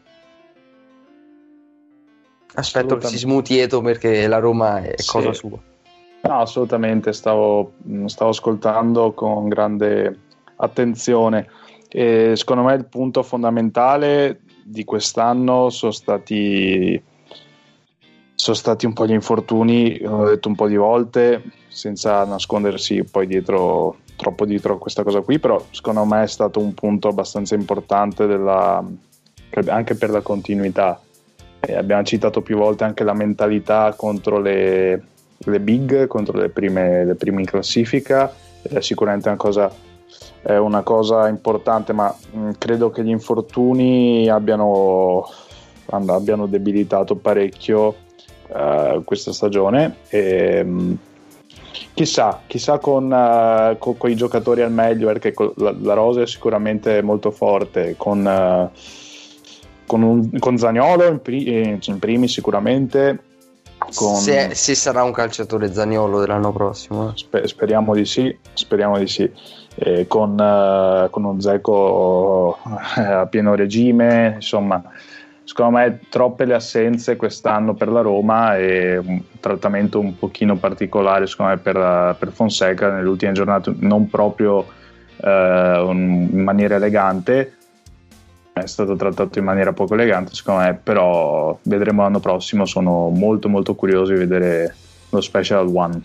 [2.54, 5.10] Aspetto che si smuti Eto perché la Roma è sì.
[5.10, 5.60] cosa sua.
[6.21, 7.73] No, assolutamente, stavo,
[8.05, 10.19] stavo ascoltando con grande
[10.58, 11.47] attenzione.
[11.88, 17.01] E secondo me il punto fondamentale di quest'anno sono stati,
[18.36, 23.25] sono stati un po' gli infortuni, l'ho detto un po' di volte, senza nascondersi poi
[23.25, 27.55] dietro, troppo dietro a questa cosa qui, però secondo me è stato un punto abbastanza
[27.55, 28.84] importante della,
[29.67, 31.01] anche per la continuità.
[31.62, 35.03] E abbiamo citato più volte anche la mentalità contro le,
[35.45, 38.34] le big contro le prime, le prime in classifica.
[38.62, 39.71] È sicuramente una cosa,
[40.41, 45.25] è una cosa importante ma mh, mm, credo che gli infortuni abbiano,
[45.86, 47.95] abbiano debilitato parecchio
[48.49, 49.97] uh, questa stagione.
[50.10, 50.93] E, mh, mm,
[51.93, 56.28] chissà, chissà con, uh, con, con, i giocatori al meglio perché la, la, rosa è
[56.28, 58.78] sicuramente molto forte con, uh,
[59.86, 63.23] con, un, con Zagnolo in, pri- in primi sicuramente
[63.93, 64.15] con...
[64.15, 67.10] Se, se, sarà un calciatore Zaniolo dell'anno prossimo.
[67.10, 67.12] Eh.
[67.15, 69.30] Sper- speriamo di sì, speriamo di sì.
[69.75, 74.82] Eh, con, uh, con, un Zeco uh, a pieno regime, insomma,
[75.43, 81.28] secondo me troppe le assenze quest'anno per la Roma e un trattamento un pochino particolare
[81.28, 87.54] secondo me per, per Fonseca nelle ultime giornate, non proprio uh, in maniera elegante
[88.61, 93.49] è stato trattato in maniera poco elegante secondo me, però vedremo l'anno prossimo, sono molto
[93.49, 94.75] molto curioso di vedere
[95.09, 96.01] lo Special One.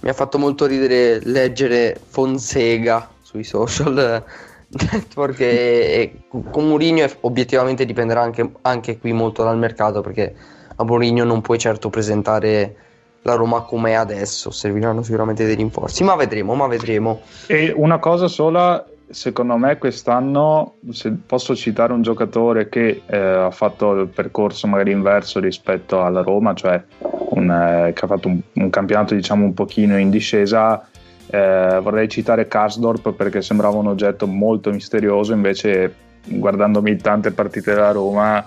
[0.00, 4.22] Mi ha fatto molto ridere leggere Fonsega sui social
[4.68, 10.34] network e, con Mourinho obiettivamente dipenderà anche, anche qui molto dal mercato perché
[10.76, 12.76] a Mourinho non puoi certo presentare
[13.24, 17.22] la Roma come è adesso, serviranno sicuramente dei rinforzi, ma vedremo, ma vedremo.
[17.46, 23.50] E una cosa sola, secondo me quest'anno, se posso citare un giocatore che eh, ha
[23.50, 26.82] fatto il percorso magari inverso rispetto alla Roma, cioè
[27.30, 30.86] un, eh, che ha fatto un, un, campionato diciamo un pochino in discesa,
[31.26, 35.94] eh, vorrei citare Karsdorp perché sembrava un oggetto molto misterioso, invece
[36.26, 38.44] guardandomi tante partite della Roma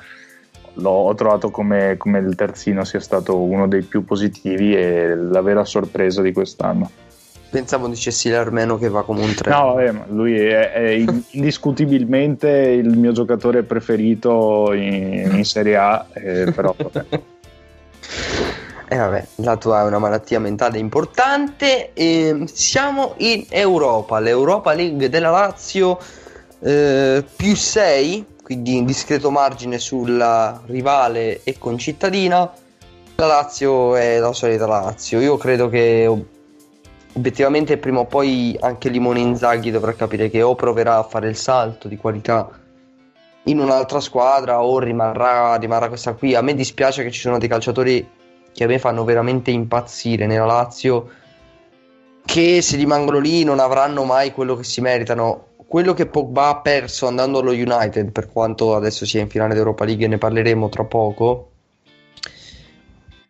[0.80, 5.65] l'ho trovato come, come il terzino sia stato uno dei più positivi e la vera
[5.65, 6.89] sorpresa di quest'anno.
[7.50, 9.76] Pensavo dicessi l'Armeno che va come un treno.
[9.76, 16.06] No, ma lui è, è in- indiscutibilmente il mio giocatore preferito in, in Serie A,
[16.14, 17.06] eh, però vabbè.
[18.90, 21.92] Eh, vabbè, la tua è una malattia mentale importante.
[21.94, 26.00] E siamo in Europa, l'Europa League della Lazio
[26.62, 32.50] eh, più 6, quindi in discreto margine sulla rivale e concittadina.
[33.16, 35.20] La Lazio è la solita Lazio.
[35.20, 36.10] Io credo che
[37.18, 41.36] obiettivamente prima o poi anche Limone Inzaghi dovrà capire che o proverà a fare il
[41.36, 42.50] salto di qualità
[43.44, 46.36] in un'altra squadra o rimarrà, rimarrà questa qui.
[46.36, 48.08] A me dispiace che ci sono dei calciatori
[48.54, 51.10] che a me fanno veramente impazzire nella Lazio
[52.26, 55.46] che se rimangono lì non avranno mai quello che si meritano.
[55.68, 59.86] Quello che Pogba ha perso andando allo United, per quanto adesso sia in finale d'Europa
[59.86, 61.52] League e ne parleremo tra poco,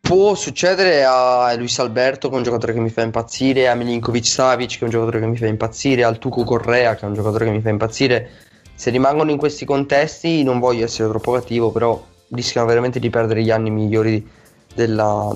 [0.07, 4.25] può succedere a Luis Alberto, che è un giocatore che mi fa impazzire, a Milinkovic
[4.25, 7.13] Savic, che è un giocatore che mi fa impazzire, al Tuco Correa, che è un
[7.13, 8.29] giocatore che mi fa impazzire.
[8.73, 13.43] Se rimangono in questi contesti, non voglio essere troppo cattivo, però rischiano veramente di perdere
[13.43, 14.25] gli anni migliori
[14.73, 15.35] della,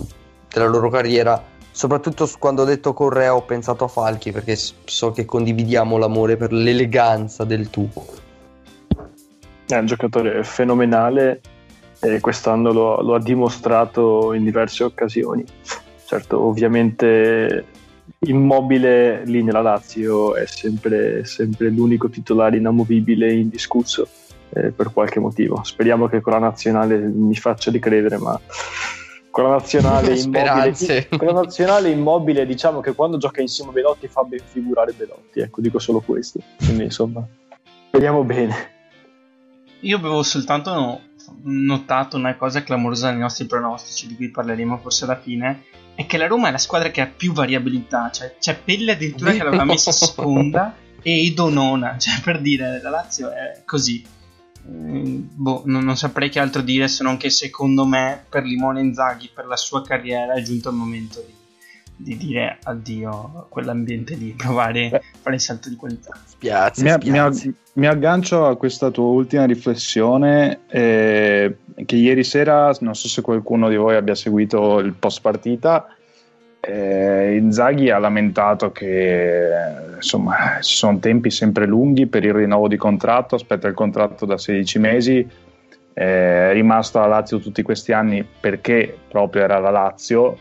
[0.49, 1.43] della loro carriera.
[1.69, 6.53] Soprattutto quando ho detto Correa ho pensato a Falchi perché so che condividiamo l'amore per
[6.53, 8.05] l'eleganza del Tuco.
[9.67, 11.41] È un giocatore fenomenale
[12.02, 15.44] e quest'anno lo, lo ha dimostrato in diverse occasioni.
[16.06, 17.66] Certo, ovviamente
[18.26, 24.08] immobile lì nella Lazio è sempre, sempre l'unico titolare inamovibile e indiscusso
[24.50, 25.62] eh, per qualche motivo.
[25.64, 28.40] Speriamo che con la nazionale mi faccia ricredere, ma
[29.30, 34.08] con la nazionale immobile, con la nazionale immobile diciamo che quando gioca insieme a Belotti
[34.08, 36.40] fa ben figurare Belotti, ecco dico solo questo.
[36.58, 37.26] Quindi insomma,
[37.88, 38.70] speriamo bene.
[39.82, 41.02] Io avevo soltanto
[41.44, 45.63] notato una cosa clamorosa nei nostri pronostici, di cui parleremo forse alla fine,
[45.96, 49.32] è che la Roma è la squadra che ha più variabilità, cioè c'è Pelle addirittura
[49.32, 54.06] che l'aveva messa seconda e Edo nona, cioè per dire la Lazio è così.
[54.70, 58.82] Mm, boh, non, non saprei che altro dire se non che secondo me per Limone
[58.82, 61.34] Inzaghi, per la sua carriera è giunto il momento di,
[61.95, 66.17] di dire addio a quell'ambiente lì, provare a fare il salto di qualità.
[66.25, 67.47] Spiazzi, Mi, spiazzi.
[67.47, 73.21] mi- mi aggancio a questa tua ultima riflessione eh, che ieri sera, non so se
[73.21, 75.88] qualcuno di voi abbia seguito il post partita,
[76.60, 79.49] eh, Inzaghi ha lamentato che
[79.95, 84.38] insomma ci sono tempi sempre lunghi per il rinnovo di contratto, aspetta il contratto da
[84.38, 85.27] 16 mesi,
[85.93, 90.38] eh, è rimasto alla Lazio tutti questi anni perché proprio era la Lazio,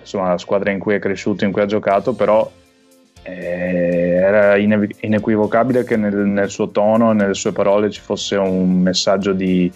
[0.00, 2.50] insomma la squadra in cui è cresciuto, in cui ha giocato, però
[3.22, 8.80] eh, era inev- inequivocabile che nel, nel suo tono nelle sue parole ci fosse un
[8.80, 9.72] messaggio di,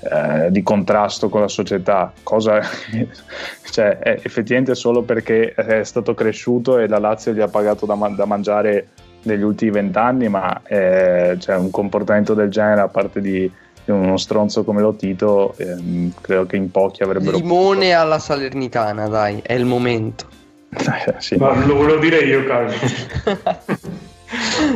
[0.00, 2.60] eh, di contrasto con la società, cosa
[3.70, 7.94] cioè, è effettivamente solo perché è stato cresciuto e la Lazio gli ha pagato da,
[7.94, 8.88] ma- da mangiare
[9.22, 13.50] negli ultimi vent'anni, ma eh, cioè, un comportamento del genere a parte di
[13.86, 19.40] uno stronzo come lo Tito, ehm, credo che in pochi avrebbero Limone alla Salernitana, dai,
[19.42, 20.26] è il momento.
[20.68, 21.36] potuto- sì.
[21.36, 22.72] Ma lo volevo dire io, Carlo.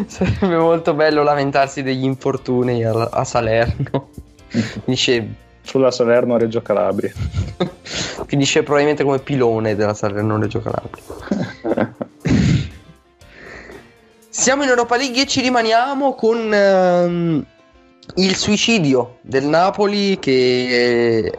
[0.06, 4.10] Sarebbe molto bello lamentarsi degli infortuni a, a Salerno.
[4.48, 5.28] Finisce,
[5.62, 7.12] Sulla Salerno Reggio Calabria.
[8.26, 11.94] finisce probabilmente come pilone della Salerno Reggio Calabria.
[14.28, 17.44] Siamo in Europa League e ci rimaniamo con ehm,
[18.14, 21.38] il suicidio del Napoli che eh,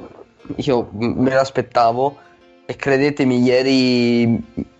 [0.57, 2.17] io me l'aspettavo
[2.65, 4.25] e credetemi ieri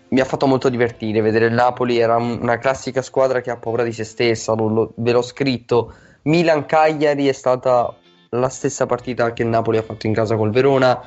[0.10, 1.22] mi ha fatto molto divertire.
[1.22, 4.94] Vedere il Napoli era un- una classica squadra che ha paura di se stessa lo-
[4.96, 5.94] ve l'ho scritto.
[6.24, 7.94] Milan-Cagliari è stata
[8.30, 11.02] la stessa partita che il Napoli ha fatto in casa col Verona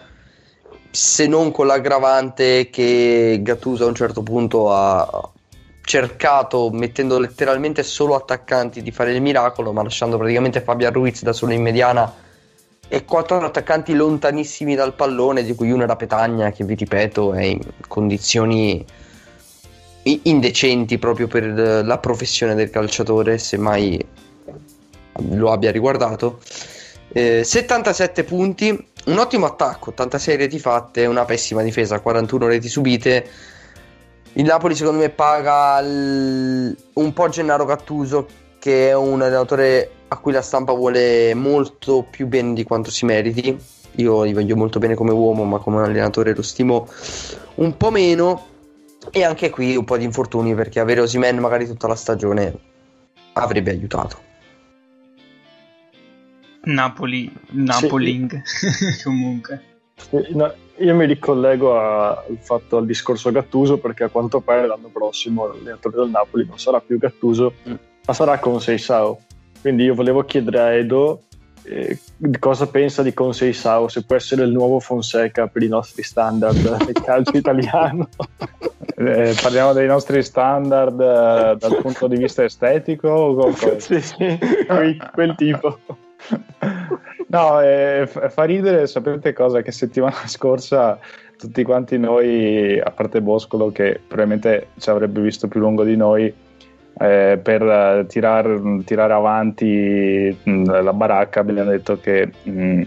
[0.91, 5.31] se non con l'aggravante che Gattuso a un certo punto ha
[5.83, 11.33] cercato mettendo letteralmente solo attaccanti di fare il miracolo ma lasciando praticamente Fabian Ruiz da
[11.33, 12.13] solo in mediana
[12.89, 17.45] e quattro attaccanti lontanissimi dal pallone di cui uno era Petagna che vi ripeto è
[17.45, 18.85] in condizioni
[20.03, 21.45] indecenti proprio per
[21.85, 24.05] la professione del calciatore se mai
[25.29, 26.41] lo abbia riguardato.
[27.13, 33.29] Eh, 77 punti un ottimo attacco 86 reti fatte una pessima difesa 41 reti subite
[34.35, 38.27] il Napoli secondo me paga il- un po' Gennaro Gattuso
[38.59, 43.05] che è un allenatore a cui la stampa vuole molto più bene di quanto si
[43.07, 43.57] meriti.
[43.97, 46.87] Io gli voglio molto bene come uomo, ma come allenatore lo stimo
[47.57, 48.47] un po' meno.
[49.11, 52.55] E anche qui un po' di infortuni perché avere Osimen magari tutta la stagione
[53.33, 54.19] avrebbe aiutato.
[56.65, 58.43] Napoli, Napoling
[59.03, 59.63] comunque.
[60.11, 64.67] Eh, no, io mi ricollego a- al fatto al discorso Gattuso perché a quanto pare
[64.67, 67.75] l'anno prossimo l'allenatore del Napoli non sarà più Gattuso, Mm.
[68.07, 68.39] ma sarà
[68.79, 69.19] Sao.
[69.61, 71.23] Quindi io volevo chiedere a Edo
[71.63, 71.99] eh,
[72.39, 73.13] cosa pensa di
[73.53, 78.09] Sao, se può essere il nuovo Fonseca per i nostri standard del calcio italiano.
[78.97, 84.39] Eh, parliamo dei nostri standard eh, dal punto di vista estetico o sì, sì,
[85.13, 85.79] quel tipo.
[87.31, 89.63] No, eh, fa ridere, sapete cosa?
[89.63, 90.99] Che settimana scorsa
[91.39, 96.33] tutti quanti noi, a parte Boscolo che probabilmente ci avrebbe visto più lungo di noi,
[96.99, 102.83] eh, per eh, tirar- tirare avanti mh, la baracca abbiamo detto che mh,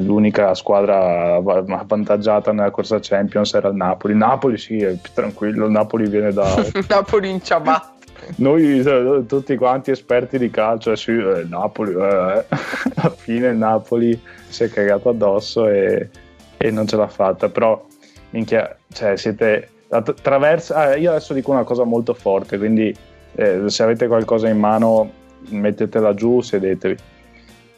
[0.00, 4.14] l'unica squadra av- avvantaggiata nella corsa Champions era il Napoli.
[4.14, 6.54] Napoli sì, è più tranquillo, il Napoli viene da...
[6.88, 7.91] Napoli in ciabatte.
[8.36, 12.44] Noi eh, tutti quanti esperti di calcio, eh, sì, eh, Napoli, eh,
[12.94, 16.08] alla fine il Napoli si è cagato addosso e,
[16.56, 17.84] e non ce l'ha fatta, però
[18.30, 22.94] minchia, cioè siete attraverso, ah, io adesso dico una cosa molto forte, quindi
[23.34, 25.10] eh, se avete qualcosa in mano
[25.48, 26.96] mettetela giù, sedetevi.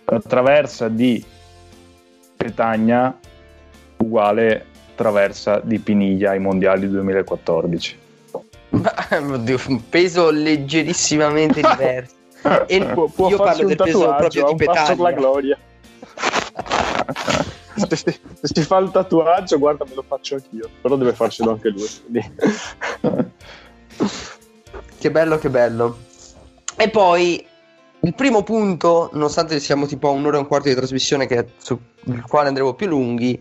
[0.06, 1.24] La traversa di
[2.36, 3.18] Petagna
[3.96, 8.03] uguale traversa di Piniglia ai mondiali 2014.
[9.10, 12.14] Oddio, un peso leggerissimamente diverso.
[12.66, 15.10] E Può, può io parlo del peso proprio di per la Petagna.
[15.12, 15.58] gloria.
[17.88, 21.50] se, si- se si fa il tatuaggio, guarda, me lo faccio anch'io, però deve farcelo
[21.52, 21.88] anche lui.
[24.98, 25.98] Che bello, che bello.
[26.76, 27.46] E poi
[28.00, 31.78] il primo punto, nonostante siamo tipo a un'ora e un quarto di trasmissione, che su
[32.04, 33.40] il quale andremo più lunghi,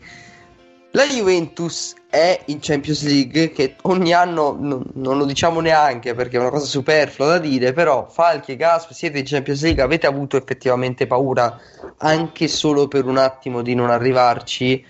[0.95, 6.37] la Juventus è in Champions League, che ogni anno non, non lo diciamo neanche perché
[6.37, 10.05] è una cosa superflua da dire, però Falchi e Gasp siete in Champions League, avete
[10.05, 11.59] avuto effettivamente paura
[11.97, 14.85] anche solo per un attimo di non arrivarci,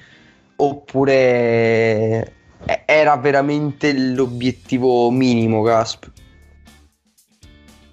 [0.58, 1.14] oppure
[2.66, 6.08] eh, era veramente l'obiettivo minimo, Gasp?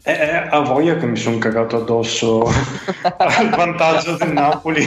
[0.02, 2.44] Eh, eh, a voglia che mi sono cagato addosso
[3.18, 4.82] al vantaggio del Napoli.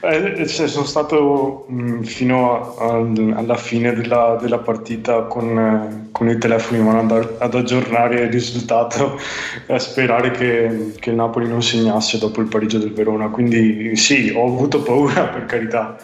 [0.00, 6.08] Eh, cioè, sono stato mh, fino a- al- alla fine della, della partita con, eh,
[6.10, 9.18] con i telefoni in mano ad, ad aggiornare il risultato
[9.66, 13.28] e a sperare che, che il Napoli non segnasse dopo il pareggio del Verona.
[13.28, 15.96] Quindi sì, ho avuto paura per carità.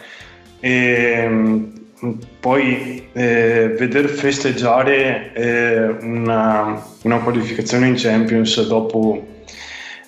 [0.61, 1.82] E, mh,
[2.41, 9.31] poi eh, veder festeggiare eh, una, una qualificazione in Champions dopo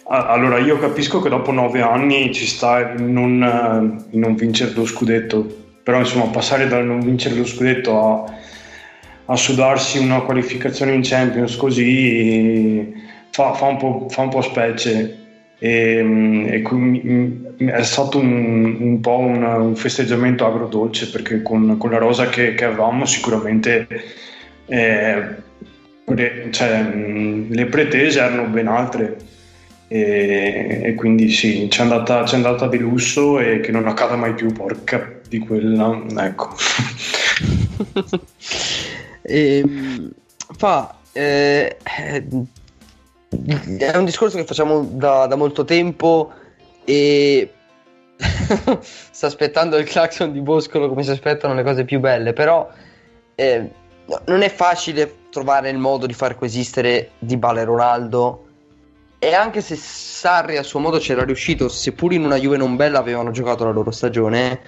[0.06, 5.62] allora io capisco che dopo nove anni ci sta non, eh, non vincere lo scudetto
[5.82, 8.34] però insomma passare dal non vincere lo scudetto a,
[9.26, 13.02] a sudarsi una qualificazione in Champions così
[13.34, 15.18] fa, fa un, po', fa un po' specie.
[15.58, 16.62] E, mm, e
[17.56, 22.54] è stato un, un po' un, un festeggiamento agrodolce perché con, con la rosa che,
[22.54, 23.86] che avevamo sicuramente
[24.66, 25.24] eh,
[26.04, 26.82] pre- cioè,
[27.48, 29.16] le pretese erano ben altre.
[29.86, 34.34] E, e quindi sì, c'è andata, c'è andata di lusso e che non accada mai
[34.34, 36.54] più, porca di quella, ecco.
[39.26, 40.10] Ehm,
[40.58, 42.26] fa eh, eh,
[43.78, 46.30] è un discorso che facciamo da, da molto tempo
[46.84, 47.52] e
[48.80, 52.70] sta aspettando il clacson di Boscolo come si aspettano le cose più belle però
[53.34, 53.70] eh,
[54.06, 58.44] no, non è facile trovare il modo di far coesistere Di e Ronaldo
[59.18, 62.98] e anche se Sarri a suo modo c'era riuscito seppur in una Juve non bella
[62.98, 64.60] avevano giocato la loro stagione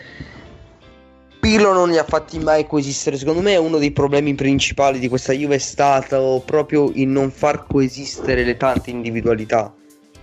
[1.46, 3.16] Pirlo non li ha fatti mai coesistere.
[3.16, 7.66] Secondo me uno dei problemi principali di questa Juve è stato proprio il non far
[7.68, 9.72] coesistere le tante individualità.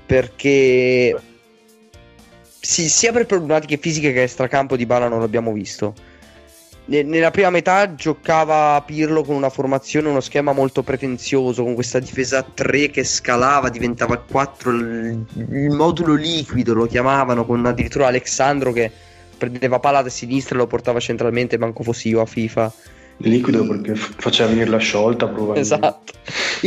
[0.05, 1.17] Perché
[2.65, 5.93] sì, sia per problematiche fisiche che extracampo di Bala non l'abbiamo visto.
[6.85, 11.99] Ne- Nella prima metà giocava Pirlo con una formazione, uno schema molto pretenzioso, con questa
[11.99, 18.07] difesa a 3 che scalava, diventava 4, il, il modulo liquido lo chiamavano, con addirittura
[18.07, 18.89] Alexandro che
[19.37, 22.73] prendeva palla da sinistra e lo portava centralmente, manco fossi io a FIFA.
[23.17, 25.75] Liquido perché faceva venire la sciolta probabilmente.
[25.75, 26.13] Esatto.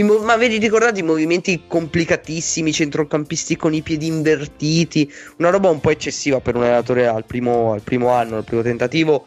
[0.03, 5.81] Mo- ma vedi ricordate i movimenti complicatissimi, centrocampisti con i piedi invertiti, una roba un
[5.81, 9.27] po' eccessiva per un allenatore al primo, al primo anno, al primo tentativo,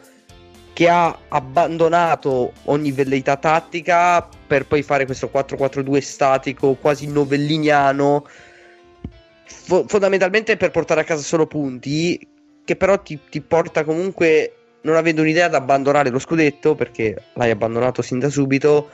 [0.72, 8.26] che ha abbandonato ogni velleità tattica per poi fare questo 4-4-2 statico, quasi novelliniano,
[9.44, 12.18] fo- fondamentalmente per portare a casa solo punti,
[12.64, 17.50] che però ti, ti porta comunque, non avendo un'idea, ad abbandonare lo scudetto, perché l'hai
[17.50, 18.90] abbandonato sin da subito,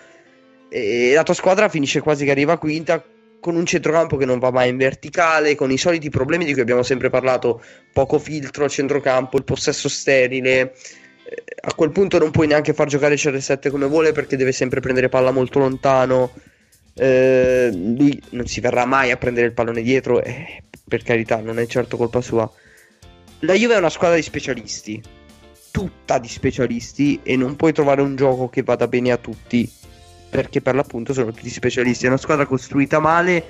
[0.69, 3.03] e la tua squadra finisce quasi che arriva quinta
[3.41, 6.63] con un centrocampo che non va mai in verticale, con i soliti problemi di cui
[6.63, 7.63] abbiamo sempre parlato,
[7.93, 10.75] poco filtro al centrocampo, il possesso sterile.
[11.25, 14.81] Eh, a quel punto non puoi neanche far giocare CR7 come vuole perché deve sempre
[14.81, 16.33] prendere palla molto lontano.
[16.95, 21.59] Eh, lui non si verrà mai a prendere il pallone dietro, eh, per carità, non
[21.61, 22.51] è certo colpa sua.
[23.41, 25.01] La Juve è una squadra di specialisti,
[25.77, 29.71] tutta di specialisti, e non puoi trovare un gioco che vada bene a tutti
[30.31, 32.07] perché per l'appunto sono tutti specialisti.
[32.07, 33.45] È una squadra costruita male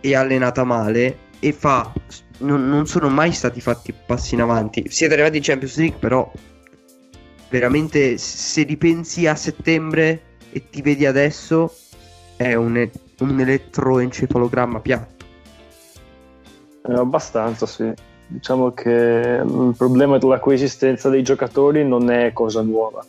[0.00, 1.90] e allenata male e fa
[2.40, 4.84] non, non, sono mai stati fatti passi in avanti.
[4.90, 6.30] Siete arrivati in Champions League, però
[7.48, 10.20] veramente se ripensi a settembre
[10.52, 11.74] e ti vedi adesso
[12.36, 12.86] è un,
[13.20, 15.24] un elettroencefalogramma piatto.
[16.86, 17.90] Eh, abbastanza, sì.
[18.32, 23.04] Diciamo che il problema della coesistenza dei giocatori non è cosa nuova.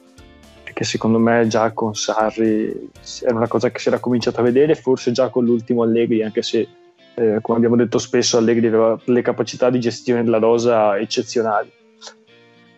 [0.62, 2.90] Che secondo me già con Sarri
[3.22, 6.42] era una cosa che si era cominciata a vedere, forse già con l'ultimo Allegri, anche
[6.42, 6.68] se
[7.16, 11.72] eh, come abbiamo detto spesso Allegri aveva le capacità di gestione della rosa eccezionali.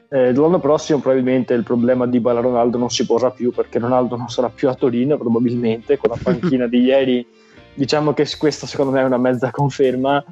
[0.09, 4.15] Eh, l'anno prossimo probabilmente il problema di Bala Ronaldo non si porrà più perché Ronaldo
[4.15, 7.25] non sarà più a Torino probabilmente con la panchina di ieri.
[7.73, 10.23] Diciamo che questa secondo me è una mezza conferma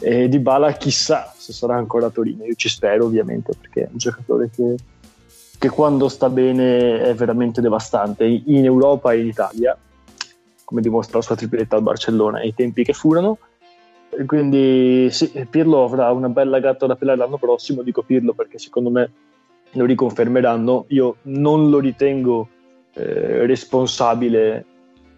[0.00, 3.88] e di Bala chissà se sarà ancora a Torino io ci spero ovviamente perché è
[3.90, 4.76] un giocatore che
[5.60, 9.76] che quando sta bene è veramente devastante in Europa e in Italia,
[10.64, 13.36] come dimostra la sua tripletta al Barcellona ai tempi che furono.
[14.08, 18.58] E quindi sì, Pirlo avrà una bella gatta da pelare l'anno prossimo, dico Pirlo perché
[18.58, 19.10] secondo me
[19.72, 20.86] lo riconfermeranno.
[20.88, 22.48] Io non lo ritengo
[22.94, 24.64] eh, responsabile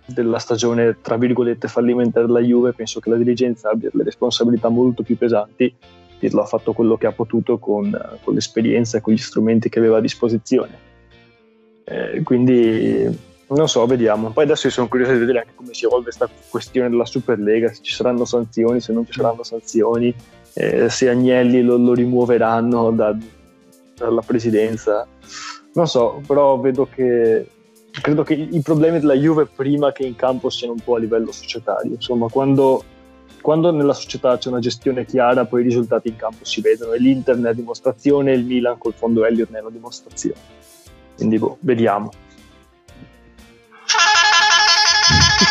[0.06, 5.02] della stagione tra virgolette fallimentare della Juve, penso che la dirigenza abbia delle responsabilità molto
[5.02, 5.74] più pesanti
[6.22, 7.90] Pirlo ha fatto quello che ha potuto con,
[8.22, 10.78] con l'esperienza e con gli strumenti che aveva a disposizione.
[11.82, 14.30] Eh, quindi non so, vediamo.
[14.30, 17.72] Poi adesso io sono curioso di vedere anche come si evolve questa questione della Superlega,
[17.72, 20.14] se ci saranno sanzioni, se non ci saranno sanzioni,
[20.52, 23.16] eh, se Agnelli lo, lo rimuoveranno da,
[23.96, 25.04] dalla presidenza.
[25.74, 27.48] Non so, però vedo che
[28.00, 31.32] credo che i problemi della Juve prima che in campo siano un po' a livello
[31.32, 31.92] societario.
[31.92, 32.84] Insomma, quando
[33.42, 36.98] quando nella società c'è una gestione chiara, poi i risultati in campo si vedono e
[36.98, 40.40] l'Inter ne è dimostrazione, il Milan col fondo Elliott ne è una dimostrazione.
[41.16, 42.10] Quindi boh, vediamo.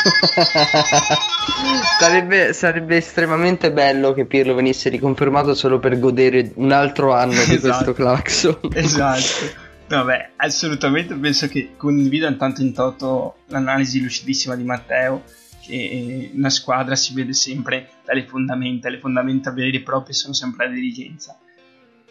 [2.00, 7.56] sarebbe, sarebbe, estremamente bello che Pirlo venisse riconfermato solo per godere un altro anno di
[7.56, 7.60] esatto.
[7.60, 8.58] questo claxon.
[8.74, 9.61] esatto.
[9.98, 15.24] Vabbè, assolutamente penso che condivido intanto in toto l'analisi lucidissima di Matteo
[15.62, 20.68] che una squadra si vede sempre dalle fondamenta, le fondamenta vere e proprie sono sempre
[20.68, 21.38] la dirigenza.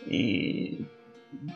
[0.07, 0.85] E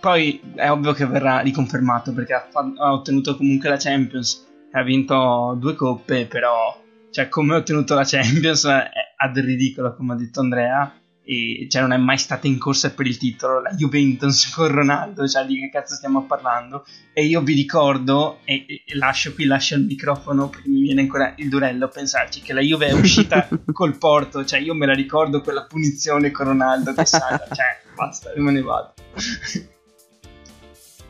[0.00, 5.56] poi è ovvio che verrà riconfermato perché ha, ha, ottenuto comunque la Champions, ha vinto
[5.60, 10.40] due coppe, però cioè, come ha ottenuto la Champions è ad ridicolo, come ha detto
[10.40, 10.90] Andrea,
[11.24, 15.26] e cioè non è mai stata in corsa per il titolo la Juventus con Ronaldo
[15.26, 16.84] cioè di che cazzo stiamo parlando?
[17.12, 21.32] E io vi ricordo e, e lascio qui lascio il microfono perché mi viene ancora
[21.38, 24.94] il durello a pensarci che la Juve è uscita col Porto cioè io me la
[24.94, 28.92] ricordo quella punizione con Ronaldo che salta cioè basta me ne vado.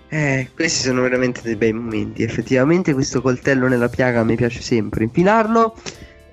[0.09, 5.03] Eh, questi sono veramente dei bei momenti effettivamente questo coltello nella piaga mi piace sempre
[5.03, 5.75] infilarlo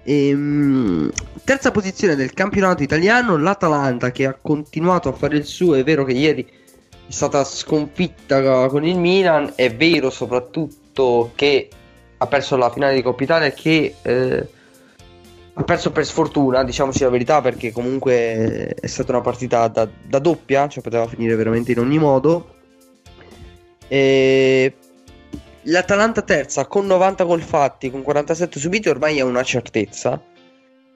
[0.04, 1.12] Ehm,
[1.44, 5.76] terza posizione del campionato italiano, l'Atalanta che ha continuato a fare il suo.
[5.76, 11.70] È vero che ieri è stata sconfitta con il Milan, è vero soprattutto che
[12.18, 14.48] ha perso la finale di Coppa Italia che eh,
[15.54, 20.20] ha perso per sfortuna, diciamoci la verità, perché comunque è stata una partita da, da
[20.20, 22.56] doppia, cioè poteva finire veramente in ogni modo.
[23.88, 24.74] E
[25.66, 30.20] L'Atalanta terza con 90 gol fatti, con 47 subiti, ormai è una certezza.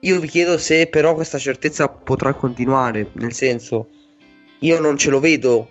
[0.00, 3.88] Io vi chiedo se però questa certezza potrà continuare, nel senso,
[4.60, 5.70] io non ce lo vedo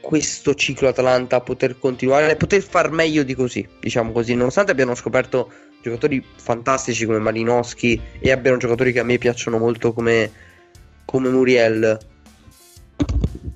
[0.00, 5.50] questo ciclo Atalanta poter continuare, poter far meglio di così, diciamo così, nonostante abbiano scoperto
[5.80, 10.30] giocatori fantastici come Malinowski e abbiano giocatori che a me piacciono molto come,
[11.04, 11.98] come Muriel.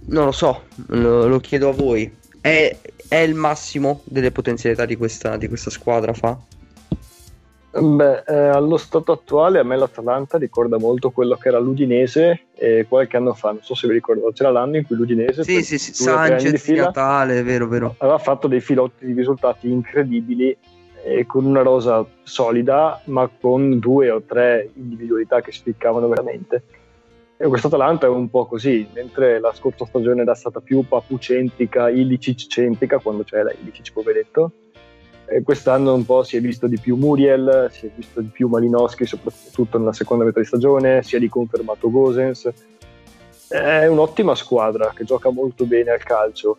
[0.06, 2.10] Non lo so, lo, lo chiedo a voi.
[2.40, 2.76] È,
[3.08, 6.38] è il massimo delle potenzialità di questa, di questa squadra, fa?
[7.70, 12.86] Beh, eh, allo stato attuale a me l'Atalanta ricorda molto quello che era l'Udinese eh,
[12.88, 15.78] qualche anno fa, non so se vi ricordate, c'era l'anno in cui l'Udinese sì, sì,
[15.78, 17.94] sì, Sanchez, di Natale, vero, vero.
[17.98, 20.56] aveva fatto dei filotti di risultati incredibili
[21.04, 26.62] eh, con una rosa solida ma con due o tre individualità che spiccavano veramente
[27.46, 32.98] questo Atalanta è un po' così, mentre la scorsa stagione era stata più papucentrica, Ilicic-centrica,
[32.98, 34.52] quando c'era Ilicic poveretto,
[35.24, 38.48] e quest'anno un po' si è visto di più Muriel, si è visto di più
[38.48, 42.50] Malinowski, soprattutto nella seconda metà di stagione, si è riconfermato Gosens.
[43.46, 46.56] È un'ottima squadra che gioca molto bene al calcio.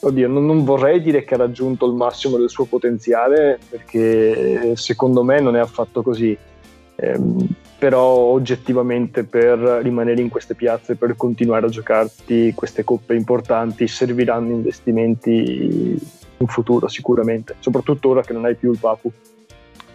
[0.00, 5.22] Oddio, non, non vorrei dire che ha raggiunto il massimo del suo potenziale, perché secondo
[5.22, 6.36] me non è affatto così.
[6.96, 7.46] Ehm,
[7.78, 14.50] però oggettivamente per rimanere in queste piazze, per continuare a giocarti queste coppe importanti, serviranno
[14.50, 16.00] investimenti
[16.38, 19.12] in futuro sicuramente, soprattutto ora che non hai più il Papu.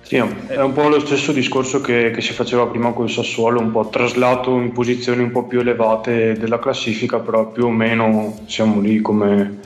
[0.01, 3.61] Sì, è un po' lo stesso discorso che, che si faceva prima con il Sassuolo,
[3.61, 8.41] un po' traslato in posizioni un po' più elevate della classifica, però più o meno
[8.45, 9.59] siamo lì come,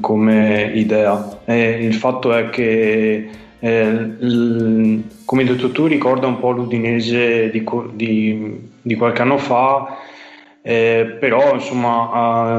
[0.00, 1.40] come idea.
[1.44, 3.28] E il fatto è che
[3.64, 4.16] eh,
[5.24, 9.98] come hai detto tu, ricorda un po' l'Udinese di, di, di qualche anno fa,
[10.62, 12.56] eh, però insomma ha,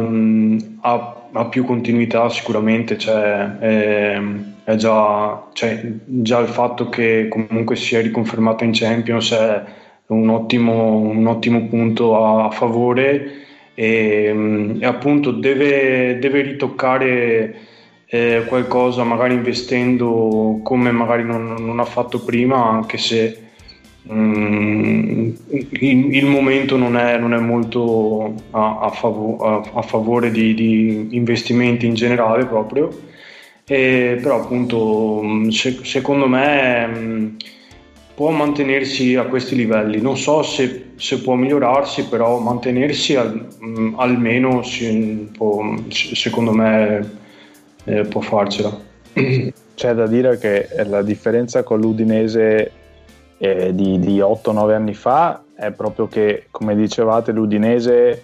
[0.80, 4.22] ha, ha, più continuità sicuramente, cioè, eh,
[4.64, 9.64] è già, cioè, già, il fatto che comunque sia riconfermata in Champions è
[10.08, 13.42] un ottimo, un ottimo punto a, a favore
[13.74, 17.72] e, e appunto deve, deve ritoccare
[18.14, 23.40] eh, qualcosa magari investendo come magari non, non ha fatto prima, anche se
[24.12, 30.30] mm, il, il, momento non è, non è molto a, a, favore, a, a favore
[30.30, 32.96] di, di, investimenti in generale proprio.
[33.66, 37.28] E, però appunto mm, se, secondo me mm,
[38.14, 43.48] può mantenersi a questi livelli non so se, se può migliorarsi però mantenersi al,
[43.96, 47.22] almeno si, può, secondo me
[47.86, 48.72] eh, può farcela.
[49.76, 52.72] C'è da dire che la differenza con l'Udinese
[53.38, 58.24] eh, di, di 8-9 anni fa è proprio che, come dicevate, l'Udinese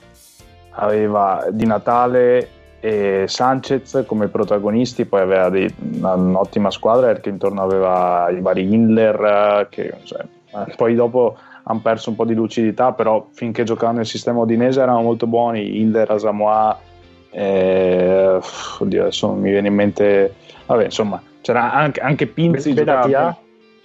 [0.71, 2.49] aveva di Natale
[2.79, 9.67] e Sanchez come protagonisti, poi aveva dei, un'ottima squadra perché intorno aveva i vari Hindler,
[9.69, 14.07] che cioè, eh, poi dopo hanno perso un po' di lucidità, però finché giocavano nel
[14.07, 16.79] sistema udinese erano molto buoni, Hindler, Asamoah,
[17.31, 18.39] eh,
[18.79, 20.33] oddio, adesso mi viene in mente.
[20.65, 22.73] Vabbè, insomma, c'era anche, anche Pinzi.
[22.73, 23.37] Benatia.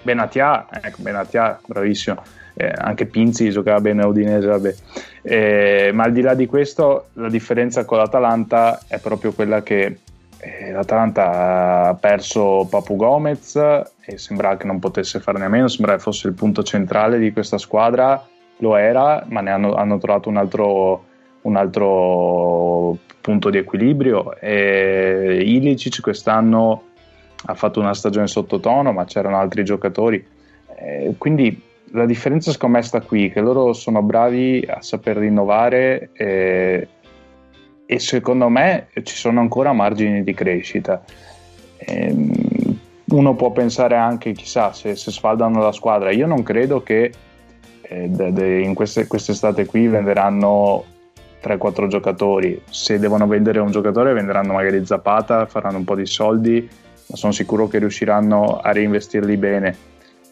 [0.02, 2.22] Benatia, ecco, Benatia, bravissimo.
[2.56, 4.74] Eh, anche Pinzi giocava bene a Udinese, vabbè.
[5.22, 9.98] Eh, ma al di là di questo, la differenza con l'Atalanta è proprio quella che
[10.38, 15.96] eh, l'Atalanta ha perso Papu Gomez e sembrava che non potesse farne a meno, sembrava
[15.96, 18.22] che fosse il punto centrale di questa squadra,
[18.58, 21.04] lo era, ma ne hanno, hanno trovato un altro,
[21.42, 26.82] un altro punto di equilibrio e Ilicic quest'anno
[27.46, 30.22] ha fatto una stagione sottotono ma c'erano altri giocatori.
[30.76, 31.58] Eh, quindi
[31.92, 36.88] la differenza secondo me sta qui che loro sono bravi a saper rinnovare eh,
[37.86, 41.02] e secondo me ci sono ancora margini di crescita.
[41.78, 42.14] Eh,
[43.06, 46.10] uno può pensare anche chissà se, se, sfaldano la squadra.
[46.10, 47.10] Io non credo che
[47.80, 50.92] eh, in queste, quest'estate qui venderanno
[51.44, 52.62] 3-4 giocatori.
[52.70, 56.66] Se devono vendere un giocatore, venderanno magari Zapata, faranno un po' di soldi,
[57.06, 59.76] ma sono sicuro che riusciranno a reinvestirli bene.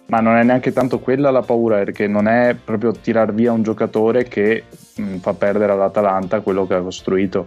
[0.06, 3.62] Ma non è neanche tanto quella la paura, perché non è proprio tirar via un
[3.62, 4.64] giocatore che
[4.96, 7.46] mh, mm, fa perdere all'Atalanta quello che ha costruito.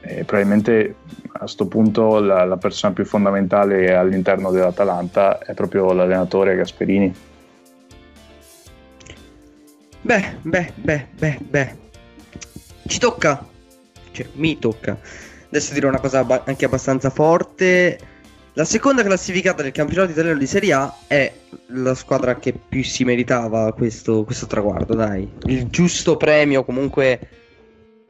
[0.00, 0.96] E probabilmente
[1.32, 7.14] a questo punto la, la persona più fondamentale all'interno dell'Atalanta è proprio l'allenatore Gasperini.
[10.02, 11.81] Beh, beh, beh, beh, beh.
[12.92, 13.42] Ci tocca,
[14.10, 14.98] cioè mi tocca.
[15.46, 17.98] Adesso dirò una cosa anche abbastanza forte.
[18.52, 21.32] La seconda classificata del campionato italiano di Serie A è
[21.68, 25.26] la squadra che più si meritava questo, questo traguardo, dai.
[25.44, 27.18] Il giusto premio comunque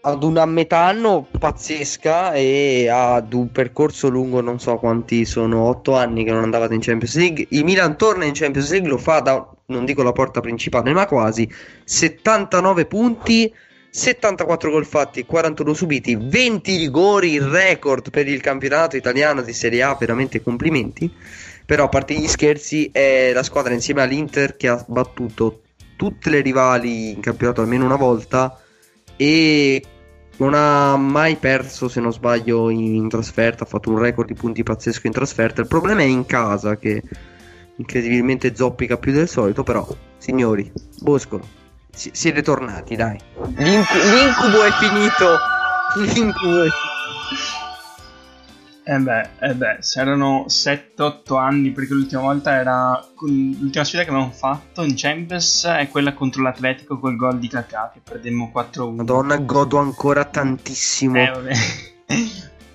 [0.00, 5.94] ad una metà anno pazzesca e ad un percorso lungo, non so quanti sono, otto
[5.94, 7.46] anni che non andavate in Champions League.
[7.50, 11.06] Il Milan torna in Champions League, lo fa da, non dico la porta principale, ma
[11.06, 11.48] quasi
[11.84, 13.54] 79 punti
[13.94, 19.82] 74 gol fatti e 41 subiti, 20 rigori, record per il campionato italiano di Serie
[19.82, 21.12] A, veramente complimenti.
[21.66, 25.60] Però a parte gli scherzi è la squadra insieme all'Inter che ha battuto
[25.96, 28.58] tutte le rivali in campionato almeno una volta
[29.14, 29.84] e
[30.38, 34.62] non ha mai perso, se non sbaglio, in trasferta, ha fatto un record di punti
[34.62, 35.60] pazzesco in trasferta.
[35.60, 37.02] Il problema è in casa che
[37.76, 39.86] incredibilmente zoppica più del solito, però
[40.16, 41.60] signori, Boscolo
[41.94, 43.18] si- siete tornati, dai.
[43.56, 45.38] L'incu- l'incubo è finito.
[45.96, 46.90] L'incubo è finito.
[48.84, 53.00] Eh beh, eh beh, se erano 7-8 anni, perché l'ultima volta era.
[53.20, 57.92] L'ultima sfida che abbiamo fatto in Champions è quella contro l'Atletico col gol di Kakà
[57.94, 58.96] che perdemmo 4-1.
[58.96, 61.16] Madonna, godo ancora tantissimo.
[61.16, 61.52] Eh, vabbè.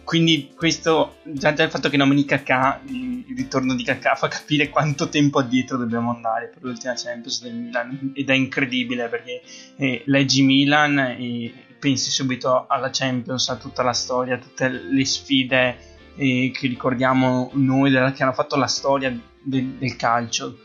[0.08, 4.70] Quindi questo, già, già il fatto che nomini Kakà, il, ritorno di Kakà fa capire
[4.70, 9.42] quanto tempo addietro dobbiamo andare per l'ultima Champions del Milan ed è incredibile perché
[9.76, 15.04] eh, leggi Milan e pensi subito alla Champions, a tutta la storia, a tutte le
[15.04, 15.78] sfide
[16.16, 20.60] eh, che ricordiamo noi, della, che hanno fatto la storia del, del calcio.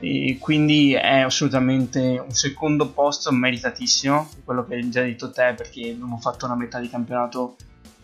[0.00, 5.90] E quindi è assolutamente un secondo posto meritatissimo, quello che hai già detto te, perché
[5.92, 7.54] abbiamo fatto una metà di campionato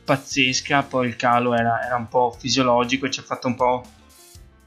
[0.09, 3.84] pazzesca, poi il calo era, era un po' fisiologico e ci ha fatto un po'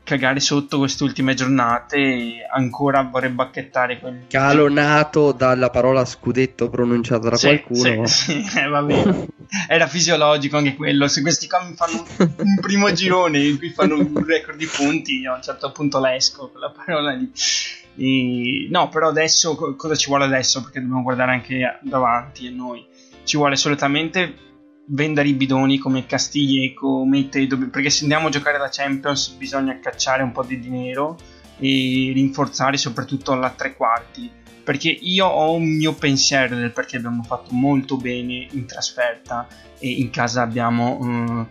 [0.04, 6.70] cagare sotto queste ultime giornate e ancora vorrei bacchettare quel calo nato dalla parola scudetto
[6.70, 8.06] pronunciata da sì, qualcuno.
[8.06, 9.28] sì, sì, eh, va bene
[9.68, 13.96] era fisiologico anche quello se questi qua mi fanno un primo girone in cui fanno
[13.96, 17.32] un record di punti a un certo punto l'esco quella parola lì.
[17.98, 20.62] E, no però adesso cosa ci vuole adesso?
[20.62, 22.86] Perché dobbiamo guardare anche davanti a noi.
[23.24, 24.51] Ci vuole assolutamente
[24.94, 30.24] vendere i bidoni come Castiglieco, Mete, perché se andiamo a giocare la Champions bisogna cacciare
[30.24, 31.18] un po' di dinero
[31.58, 34.30] e rinforzare soprattutto la tre quarti
[34.64, 39.48] perché io ho un mio pensiero del perché abbiamo fatto molto bene in trasferta
[39.80, 41.48] e in casa abbiamo uh,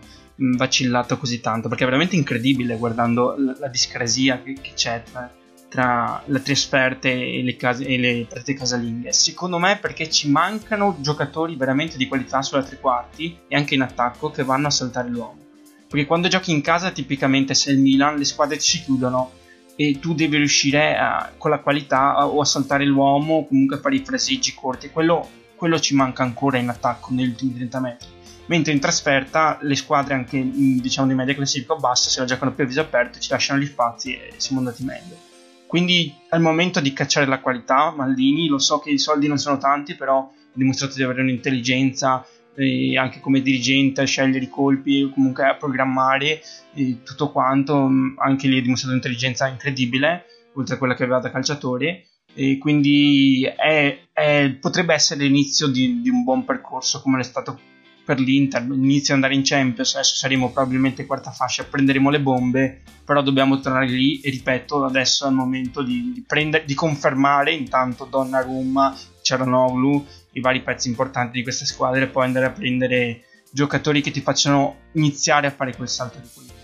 [0.55, 5.29] vacillato così tanto perché è veramente incredibile guardando la, la discrasia che, che c'è tra
[5.71, 9.13] tra le trasferte e le, case, e le partite casalinghe.
[9.13, 13.81] Secondo me perché ci mancano giocatori veramente di qualità sulla tre quarti e anche in
[13.81, 15.39] attacco che vanno a saltare l'uomo.
[15.87, 19.31] Perché quando giochi in casa, tipicamente se il Milan, le squadre ci chiudono
[19.77, 23.77] e tu devi riuscire a, con la qualità a, o a saltare l'uomo o comunque
[23.77, 24.89] a fare i fraseggi corti.
[24.89, 28.07] Quello, quello ci manca ancora in attacco negli ultimi 30 metri.
[28.47, 32.51] Mentre in trasferta le squadre anche diciamo di media classifica o bassa se la giocano
[32.51, 35.29] più a viso aperto ci lasciano gli spazi e siamo andati meglio.
[35.71, 37.93] Quindi è il momento di cacciare la qualità.
[37.95, 42.27] Maldini, lo so che i soldi non sono tanti, però ha dimostrato di avere un'intelligenza
[42.55, 46.41] eh, anche come dirigente a scegliere i colpi, comunque a programmare
[46.73, 47.87] eh, tutto quanto.
[47.87, 52.07] Mm, anche lì ha dimostrato un'intelligenza incredibile, oltre a quella che aveva da calciatore.
[52.33, 57.57] E quindi è, è, potrebbe essere l'inizio di, di un buon percorso come è stato
[58.03, 62.81] per l'Inter, inizia ad andare in Champions, adesso saremo probabilmente quarta fascia, prenderemo le bombe,
[63.05, 67.53] però dobbiamo tornare lì e ripeto, adesso è il momento di, di, prendere, di confermare
[67.53, 73.23] intanto Donnarumma, Ceranoglu, i vari pezzi importanti di queste squadre e poi andare a prendere
[73.51, 76.59] giocatori che ti facciano iniziare a fare quel salto di qualità.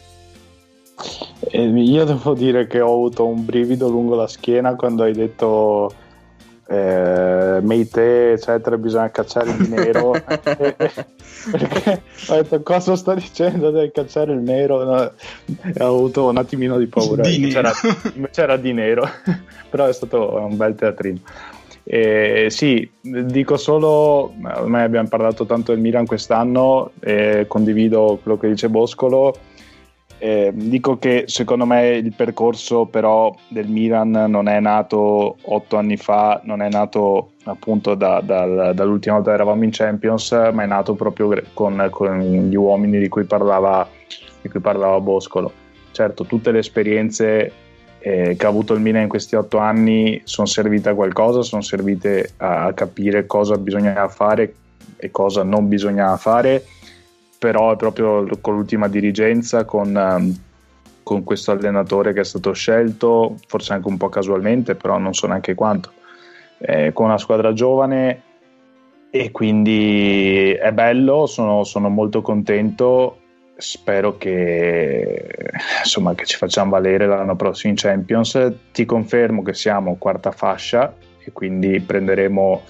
[1.40, 5.94] Eh, io devo dire che ho avuto un brivido lungo la schiena quando hai detto
[6.68, 10.11] eh, Meite, eccetera, bisogna cacciare il nero.
[10.11, 14.84] perché ho detto cosa sto dicendo del cacciare il nero?
[14.84, 15.11] No,
[15.80, 17.24] ho avuto un attimino di paura.
[17.24, 17.72] Di c'era,
[18.32, 19.07] c'era di nero,
[19.70, 21.20] però è stato un bel teatrino.
[21.89, 28.49] Eh, sì, dico solo, ormai abbiamo parlato tanto del Milan quest'anno, eh, condivido quello che
[28.49, 29.47] dice Boscolo
[30.20, 35.97] eh, dico che secondo me il percorso però del Milan non è nato otto anni
[35.97, 40.65] fa, non è nato appunto da, da, dall'ultima volta che eravamo in Champions, ma è
[40.65, 43.88] nato proprio con, con gli uomini di cui, parlava,
[44.41, 45.51] di cui parlava Boscolo.
[45.91, 47.51] Certo, tutte le esperienze
[47.99, 51.61] eh, che ha avuto il Milan in questi otto anni sono servite a qualcosa, sono
[51.61, 54.53] servite a, capire cosa bisognava fare
[54.95, 56.63] e cosa non bisognava fare
[57.38, 60.36] però è proprio con l'ultima dirigenza, con, um,
[61.04, 65.28] con, questo allenatore che è stato scelto, forse anche un po' casualmente, però non so
[65.28, 65.92] neanche quanto,
[66.60, 68.24] eh, con una squadra giovane
[69.10, 73.20] e quindi è bello, sono, sono molto contento,
[73.56, 79.96] spero che, insomma, che ci facciamo valere l'anno prossimo in Champions, ti confermo che siamo
[79.98, 82.62] quarta fascia e quindi prenderemo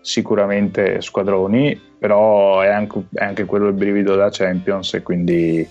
[0.00, 5.66] sicuramente squadroni, però è anche, è anche quello il brivido da Champions e quindi,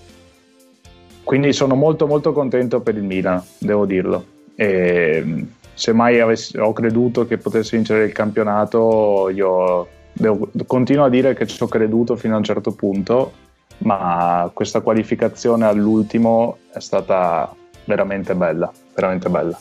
[1.23, 4.25] quindi sono molto molto contento per il Milan, devo dirlo.
[4.55, 11.09] E, se mai avessi, ho creduto che potesse vincere il campionato, io devo, continuo a
[11.09, 13.31] dire che ci ho creduto fino a un certo punto,
[13.79, 17.53] ma questa qualificazione all'ultimo è stata
[17.85, 19.59] veramente bella, veramente bella.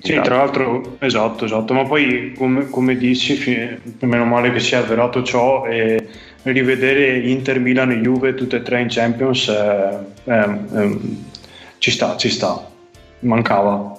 [0.00, 5.22] Sì, tra l'altro, esatto, esatto, ma poi come, come dici, meno male che sia avverato
[5.22, 6.08] ciò e
[6.42, 10.98] rivedere Inter, Milan e Juve tutte e tre in Champions eh, eh, eh,
[11.78, 12.70] ci sta, ci sta,
[13.20, 13.98] mancava.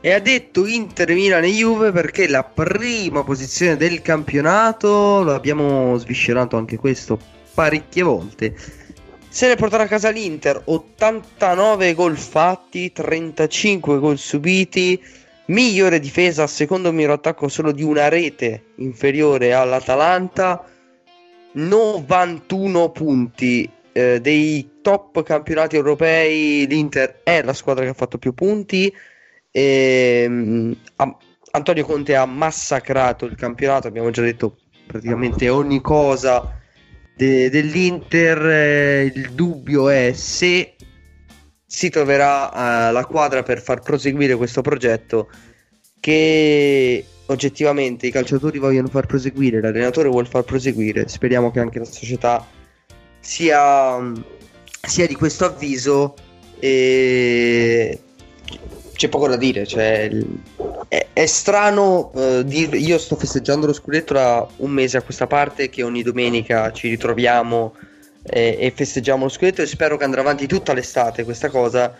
[0.00, 5.96] E ha detto Inter, Milan e Juve perché la prima posizione del campionato, lo abbiamo
[5.96, 7.18] sviscerato anche questo
[7.54, 8.54] parecchie volte,
[9.32, 15.02] se ne porterà a casa l'Inter, 89 gol fatti, 35 gol subiti,
[15.46, 20.62] migliore difesa, secondo miro attacco solo di una rete inferiore all'Atalanta.
[21.52, 26.66] 91 punti eh, dei top campionati europei.
[26.66, 28.94] L'Inter è la squadra che ha fatto più punti.
[29.50, 31.16] E, mm, ha-
[31.52, 33.88] Antonio Conte ha massacrato il campionato.
[33.88, 36.60] Abbiamo già detto praticamente ogni cosa
[37.16, 38.46] de- dell'Inter.
[38.46, 40.74] Eh, il dubbio è se
[41.66, 45.28] si troverà eh, la quadra per far proseguire questo progetto
[46.00, 51.08] che oggettivamente i calciatori vogliono far proseguire, l'allenatore vuole far proseguire.
[51.08, 52.46] Speriamo che anche la società
[53.20, 54.12] sia,
[54.82, 56.14] sia di questo avviso
[56.58, 57.98] e
[59.02, 59.66] c'è poco da dire.
[59.66, 60.08] Cioè,
[60.86, 65.26] è, è strano eh, dir- io sto festeggiando lo scudetto da un mese a questa
[65.26, 67.74] parte che ogni domenica ci ritroviamo
[68.22, 71.96] eh, e festeggiamo lo scudetto e spero che andrà avanti tutta l'estate questa cosa.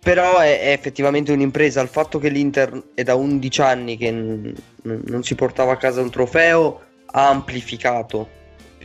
[0.00, 1.80] Però è, è effettivamente un'impresa.
[1.80, 5.76] Il fatto che l'Inter è da 11 anni che n- n- non si portava a
[5.76, 6.80] casa un trofeo
[7.10, 8.36] ha amplificato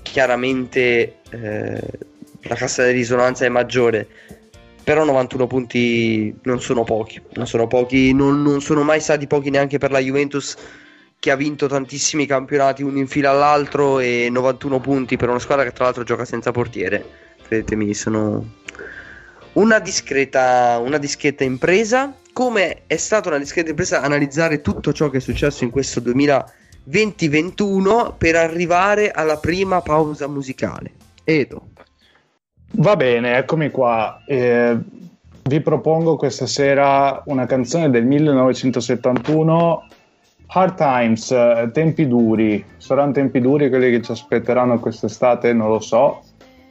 [0.02, 1.82] chiaramente eh,
[2.42, 4.08] la cassa di risonanza è maggiore.
[4.84, 9.50] Però 91 punti non sono pochi, non sono pochi, non, non sono mai stati pochi
[9.50, 10.58] neanche per la Juventus
[11.24, 15.64] che ha vinto tantissimi campionati uno in fila all'altro e 91 punti per una squadra
[15.64, 17.02] che tra l'altro gioca senza portiere.
[17.48, 18.56] Credetemi, sono
[19.54, 22.14] una discreta, una discreta impresa.
[22.34, 28.18] Come è stata una discreta impresa analizzare tutto ciò che è successo in questo 2020-21
[28.18, 30.92] per arrivare alla prima pausa musicale.
[31.24, 31.68] Edo.
[32.76, 34.22] Va bene, eccomi qua.
[34.26, 34.76] Eh,
[35.44, 39.88] vi propongo questa sera una canzone del 1971,
[40.48, 42.64] Hard Times, eh, tempi duri.
[42.78, 45.54] Saranno tempi duri quelli che ci aspetteranno quest'estate?
[45.54, 46.24] Non lo so.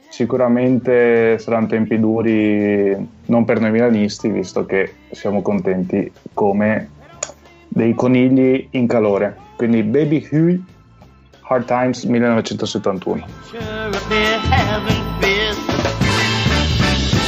[0.09, 2.95] Sicuramente saranno tempi duri
[3.25, 6.89] non per noi milanisti, visto che siamo contenti come
[7.69, 9.37] dei conigli in calore.
[9.55, 10.63] Quindi Baby Huey,
[11.41, 13.25] Hard Times 1971.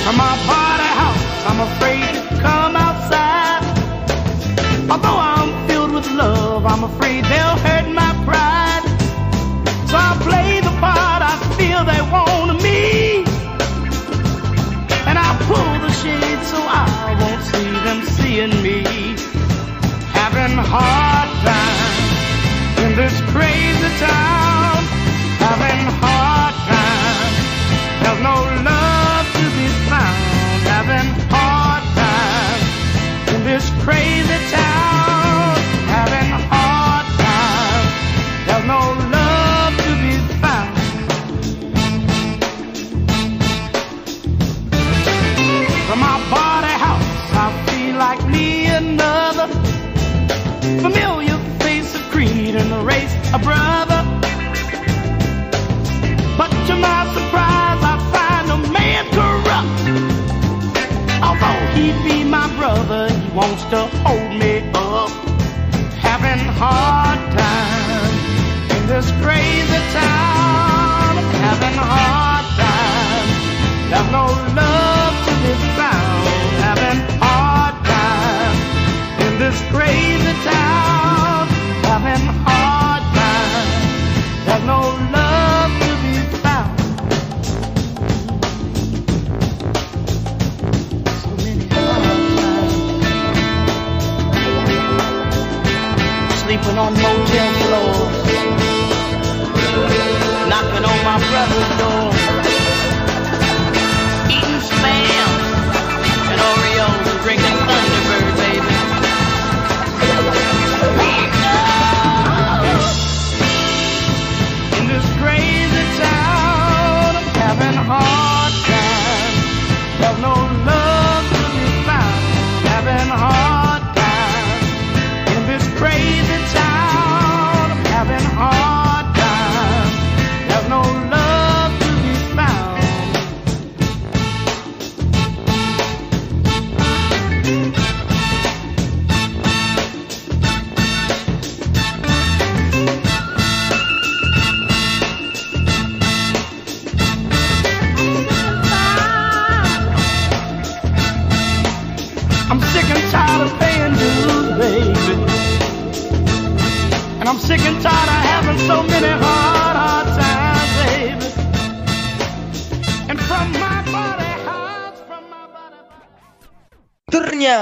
[0.05, 3.63] From my party house, I'm afraid to come outside.
[4.87, 8.85] Although I'm filled with love, I'm afraid they'll hurt my pride.
[9.89, 13.25] So I play the part I feel they want me.
[15.09, 18.83] And I pull the shade so I won't see them seeing me.
[20.13, 24.84] Having hard times in this crazy town.
[53.35, 54.01] A brother.
[56.37, 59.81] But to my surprise, I find a man corrupt.
[61.21, 64.24] Although he be my brother, he wants to hold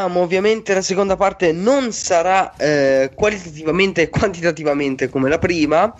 [0.03, 5.95] Torniamo, ovviamente la seconda parte non sarà eh, qualitativamente e quantitativamente come la prima,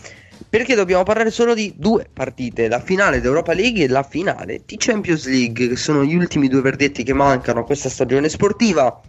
[0.49, 4.75] Perché dobbiamo parlare solo di due partite, la finale d'Europa League e la finale di
[4.77, 8.99] Champions League, che sono gli ultimi due verdetti che mancano a questa stagione sportiva.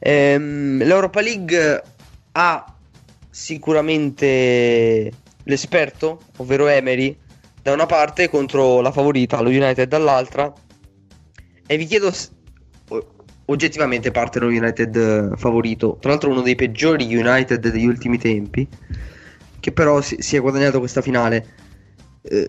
[0.00, 1.82] Ehm, L'Europa League
[2.32, 2.74] ha
[3.30, 5.12] sicuramente
[5.44, 7.16] l'esperto, ovvero Emery,
[7.62, 10.52] da una parte contro la favorita, lo United dall'altra.
[11.66, 12.10] E vi chiedo
[13.46, 18.66] oggettivamente parte lo United eh, favorito, tra l'altro uno dei peggiori United degli ultimi tempi,
[19.60, 21.46] che però si, si è guadagnato questa finale.
[22.22, 22.48] Eh,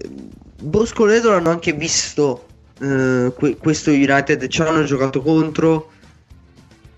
[0.60, 2.48] Bosco e Redol hanno anche visto
[2.82, 5.91] eh, que- questo United, ci hanno giocato contro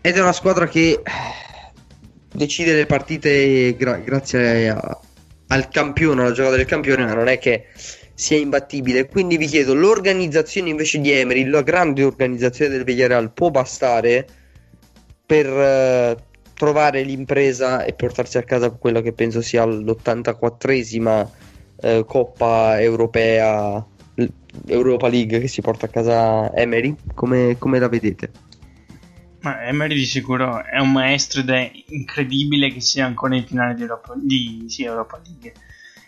[0.02, 1.02] ed è una squadra che eh,
[2.32, 5.00] decide le partite gra- grazie a-
[5.48, 7.66] al campione, alla giocata del campione, ma non è che
[8.20, 9.08] sia imbattibile.
[9.08, 14.28] Quindi vi chiedo, l'organizzazione invece di Emery, la grande organizzazione del Villarreal può bastare
[15.26, 16.18] per eh,
[16.54, 21.26] trovare l'impresa e portarsi a casa quella che penso sia l'84esima
[21.80, 23.88] eh, Coppa Europea,
[24.68, 26.94] Europa League che si porta a casa Emery?
[27.14, 28.32] Come, come la vedete?
[29.40, 33.76] Ma Emery di sicuro è un maestro ed è incredibile che sia ancora in finale
[33.76, 35.54] di Europa, di, sì, Europa League.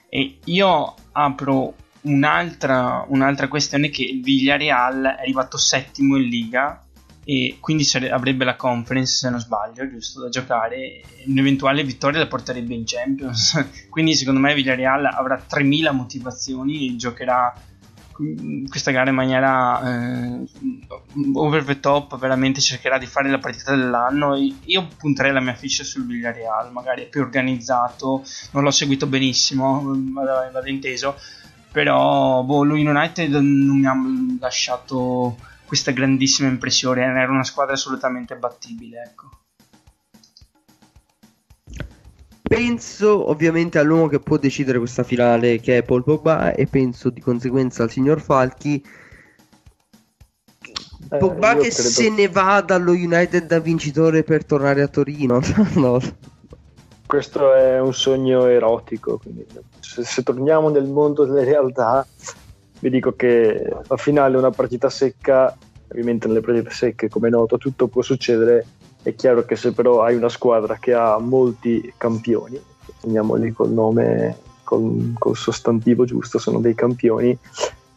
[0.09, 6.83] E io apro un'altra, un'altra questione che il Villarreal è arrivato settimo in Liga
[7.23, 12.73] e quindi avrebbe la conference se non sbaglio, giusto, da giocare un'eventuale vittoria la porterebbe
[12.73, 13.63] in Champions.
[13.89, 17.53] quindi secondo me Villarreal avrà 3000 motivazioni e giocherà
[18.19, 20.45] mm, questa gara in maniera eh,
[21.35, 24.35] over the top veramente cercherà di fare la partita dell'anno
[24.65, 29.83] io punterei la mia ficha sul Villarreal magari è più organizzato non l'ho seguito benissimo
[30.51, 31.15] vado inteso
[31.71, 33.95] però boh, lui in United non mi ha
[34.39, 39.29] lasciato questa grandissima impressione era una squadra assolutamente battibile ecco
[42.51, 47.21] Penso ovviamente all'uomo che può decidere questa finale, che è Paul Pogba, e penso di
[47.21, 48.83] conseguenza al signor Falchi.
[51.11, 55.39] Eh, Pogba che credo- se ne va dallo United da vincitore per tornare a Torino.
[55.79, 55.97] No.
[57.11, 59.17] Questo è un sogno erotico.
[59.17, 59.45] quindi
[59.81, 62.07] se, se torniamo nel mondo delle realtà,
[62.79, 65.53] vi dico che la finale è una partita secca.
[65.89, 68.65] Ovviamente, nelle partite secche, come è noto, tutto può succedere.
[69.03, 72.57] È chiaro che se però hai una squadra che ha molti campioni,
[73.01, 77.37] chiamiamoli col nome, col, col sostantivo giusto, sono dei campioni.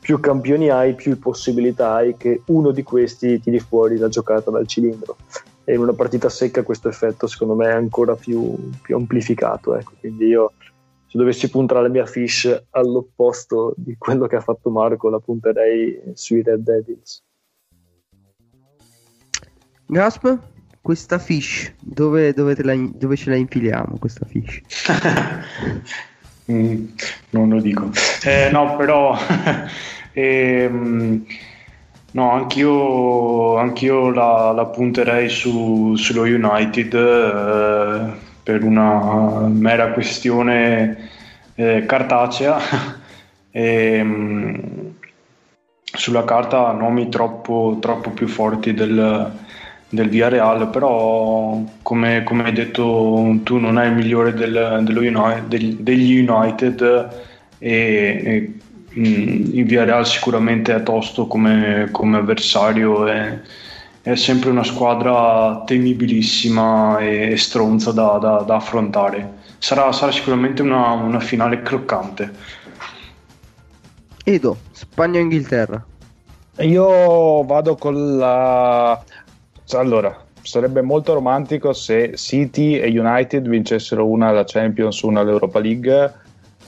[0.01, 4.67] Più campioni hai, più possibilità hai che uno di questi tiri fuori la giocata dal
[4.67, 5.17] cilindro
[5.65, 9.93] e in una partita secca questo effetto secondo me è ancora più, più amplificato ecco.
[9.99, 10.53] quindi io
[11.07, 16.01] se dovessi puntare la mia fish all'opposto di quello che ha fatto Marco la punterei
[16.15, 17.23] sui Red Devils
[19.87, 20.39] Gasp,
[20.81, 24.63] questa fish, dove, dove, te la dove ce la infiliamo questa fish?
[26.51, 26.89] Mm,
[27.31, 27.91] non lo dico.
[28.23, 29.17] Eh, no, però
[30.13, 31.25] ehm,
[32.15, 38.13] no, anch'io, anch'io la, la punterei su- sullo United eh,
[38.43, 41.11] per una mera questione
[41.55, 42.59] eh, cartacea.
[43.57, 44.97] Ehm,
[45.85, 49.31] sulla carta nomi troppo, troppo più forti del,
[49.89, 55.47] del Villarreal, però come, come hai detto tu non è il migliore del- dello Uni-
[55.47, 56.83] del- degli United
[57.59, 58.53] e, e,
[58.95, 63.41] il Villarreal sicuramente è tosto come, come avversario, è,
[64.03, 69.43] è sempre una squadra temibilissima e stronza da, da- da affrontare.
[69.59, 72.33] Sarà, sarà sicuramente una, una finale croccante.
[74.25, 75.85] Edo, Spagna-Inghilterra.
[76.61, 79.03] Io vado con la...
[79.73, 86.15] Allora, sarebbe molto romantico se City e United vincessero una la Champions, una l'Europa League,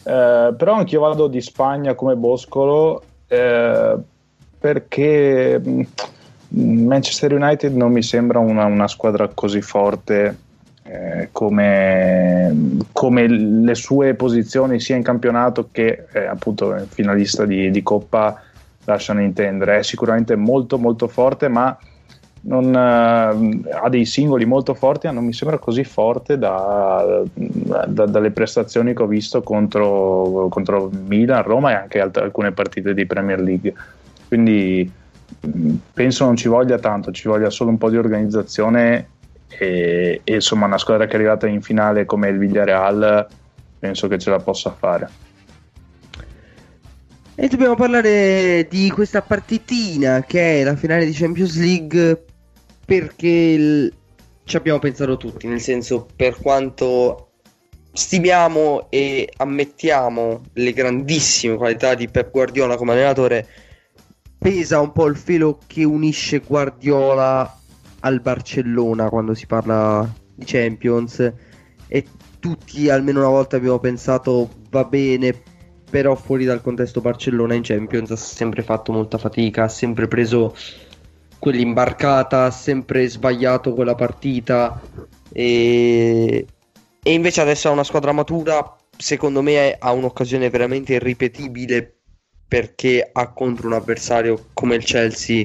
[0.06, 3.96] eh, però anch'io vado di Spagna come Boscolo eh,
[4.58, 5.82] perché mh,
[6.48, 10.38] Manchester United non mi sembra una, una squadra così forte
[10.84, 17.82] eh, come, come le sue posizioni sia in campionato che eh, appunto finalista di, di
[17.82, 18.40] Coppa
[18.84, 19.78] lasciano intendere.
[19.78, 21.76] È sicuramente molto molto forte, ma
[22.46, 28.06] non, eh, ha dei singoli molto forti, ma non mi sembra così forte da, da-
[28.06, 33.06] dalle prestazioni che ho visto contro, contro Milan, Roma e anche alt- alcune partite di
[33.06, 33.74] Premier League.
[34.28, 34.90] Quindi
[35.40, 39.08] mh, penso non ci voglia tanto, ci voglia solo un po' di organizzazione
[39.48, 43.26] e, e, insomma una squadra che è arrivata in finale come il Villarreal
[43.78, 45.08] penso che ce la possa fare.
[47.38, 52.24] E dobbiamo parlare di questa partitina che è la finale di Champions League
[52.86, 53.92] perché il-
[54.44, 57.30] ci abbiamo pensato tutti, nel senso per quanto
[57.92, 63.46] stimiamo e ammettiamo le grandissime qualità di Pep Guardiola come allenatore,
[64.38, 67.58] pesa un po' il filo che unisce Guardiola
[68.00, 71.32] al Barcellona quando si parla di Champions.
[71.88, 72.04] E
[72.38, 75.34] tutti almeno una volta abbiamo pensato va bene,
[75.90, 80.54] però fuori dal contesto Barcellona in Champions ha sempre fatto molta fatica, ha sempre preso
[81.38, 84.80] quell'imbarcata, ha sempre sbagliato quella partita
[85.32, 86.46] e,
[87.02, 91.96] e invece adesso ha una squadra matura, secondo me ha un'occasione veramente irripetibile
[92.48, 95.44] perché ha contro un avversario come il Chelsea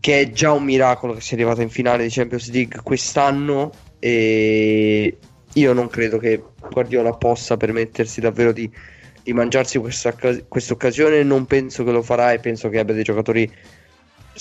[0.00, 5.18] che è già un miracolo che sia arrivato in finale di Champions League quest'anno e
[5.52, 8.70] io non credo che Guardiola possa permettersi davvero di,
[9.22, 10.14] di mangiarsi questa
[10.72, 13.50] occasione, non penso che lo farà e penso che abbia dei giocatori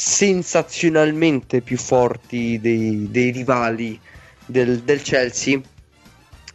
[0.01, 3.99] sensazionalmente più forti dei, dei rivali
[4.45, 5.59] del, del, Chelsea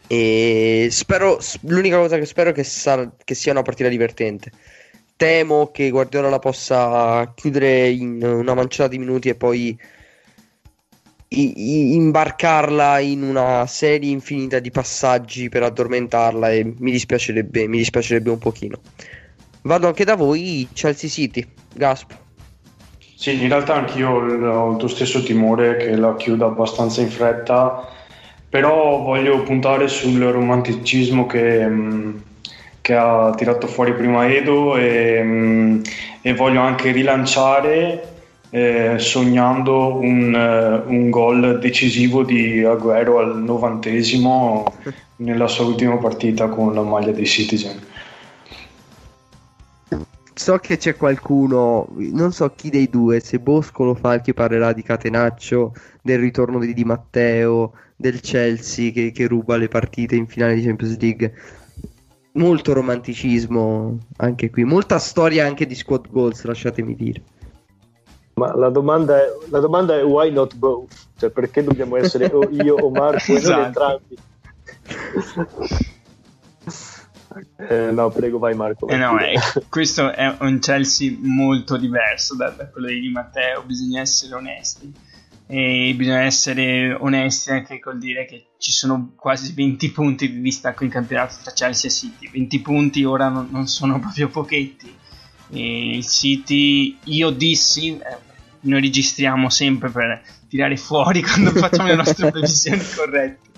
[0.06, 4.50] e spero l'unica cosa che spero è che, sarà, che sia una partita divertente
[5.14, 9.78] temo che Guardiola la possa chiudere in una manciata di minuti e poi
[11.28, 18.38] imbarcarla in una serie infinita di passaggi per addormentarla e mi dispiacerebbe, mi dispiacerebbe un
[18.38, 18.80] pochino.
[19.62, 22.22] Vado anche da voi, Chelsea City, Gasp.
[23.24, 27.88] Sì, in realtà anch'io ho il tuo stesso timore che la chiuda abbastanza in fretta,
[28.50, 32.16] però voglio puntare sul romanticismo che, mm,
[32.82, 35.80] che ha tirato fuori prima Edo e, mm,
[36.20, 38.08] e voglio anche rilanciare
[38.50, 44.66] eh, sognando un, uh, un, gol decisivo di Aguero al novantesimo
[45.24, 47.80] nella sua ultima partita con la maglia dei Citizen.
[50.34, 54.72] So che c'è qualcuno, non so chi dei due, se Bosco lo fa che parlerà
[54.72, 55.72] di Catenaccio,
[56.02, 60.64] del ritorno di Di Matteo, del Chelsea che, che ruba le partite in finale di
[60.64, 61.34] Champions League
[62.34, 67.22] molto romanticismo anche qui, molta storia anche di squad goals, lasciatemi dire.
[68.34, 70.92] Ma la domanda, è, la domanda è why not both?
[71.16, 73.50] Cioè perché dobbiamo essere o io o Marco esatto.
[73.50, 74.16] e non entrambi?
[77.56, 78.88] eh, no, prego, vai Marco.
[78.88, 79.34] Eh no, è,
[79.68, 84.92] questo è un Chelsea molto diverso da, da quello di Matteo, bisogna essere onesti.
[85.46, 90.84] E bisogna essere onesti anche col dire che ci sono quasi 20 punti di distacco
[90.84, 92.30] in campionato tra Chelsea e City.
[92.30, 95.02] 20 punti ora non, non sono proprio pochetti
[95.50, 98.18] e il City, io dissi, eh,
[98.60, 103.50] noi registriamo sempre per tirare fuori quando facciamo le nostre previsioni corrette,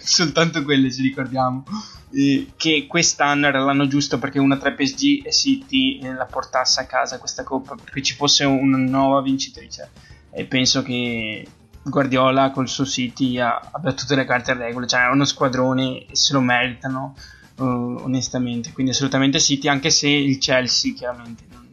[0.00, 1.64] soltanto quelle ci ricordiamo.
[2.10, 6.86] Che quest'anno era l'anno giusto perché una tra PSG e City eh, la portasse a
[6.86, 9.90] casa questa coppa perché ci fosse una nuova vincitrice
[10.30, 11.46] e penso che
[11.82, 16.16] Guardiola col suo City abbia tutte le carte a regola cioè è uno squadrone e
[16.16, 17.14] se lo meritano
[17.58, 18.72] uh, onestamente.
[18.72, 21.66] Quindi assolutamente City, anche se il Chelsea chiaramente non,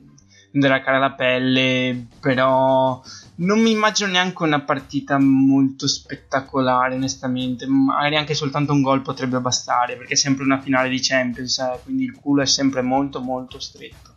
[0.51, 3.01] darà cara la pelle, però
[3.37, 7.65] non mi immagino neanche una partita molto spettacolare, onestamente.
[7.67, 11.79] Magari anche soltanto un gol potrebbe bastare, perché è sempre una finale di Champions, eh,
[11.83, 14.13] quindi il culo è sempre molto molto stretto.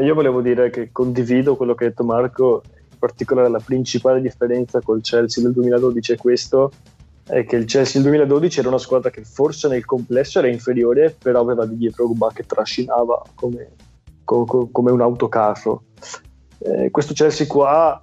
[0.00, 4.80] Io volevo dire che condivido quello che ha detto Marco, in particolare la principale differenza
[4.80, 6.70] col Chelsea del 2012 è questo,
[7.24, 11.16] è che il Chelsea nel 2012 era una squadra che forse nel complesso era inferiore,
[11.16, 13.70] però aveva di dietro Drogba che trascinava come,
[14.24, 15.84] come, come un autocarro.
[16.60, 18.00] Eh, questo Chelsea qua,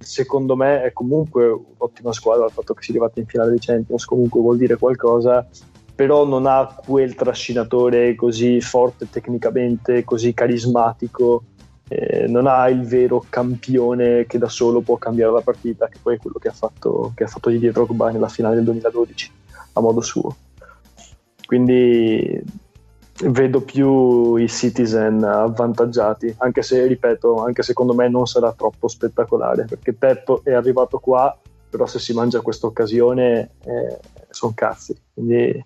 [0.00, 2.46] secondo me, è comunque un'ottima squadra.
[2.46, 5.46] Il fatto che sia arrivata in finale di Champions comunque vuol dire qualcosa,
[5.94, 11.44] però non ha quel trascinatore così forte tecnicamente, così carismatico
[11.88, 16.16] eh, non ha il vero campione che da solo può cambiare la partita, che poi
[16.16, 19.32] è quello che ha fatto, che ha fatto Didier Drogba nella finale del 2012
[19.72, 20.36] a modo suo.
[21.46, 22.42] Quindi
[23.26, 29.64] vedo più i Citizen avvantaggiati, anche se, ripeto, anche secondo me non sarà troppo spettacolare,
[29.64, 31.36] perché Pep è arrivato qua,
[31.68, 33.98] però se si mangia questa occasione eh,
[34.30, 35.64] sono cazzi, quindi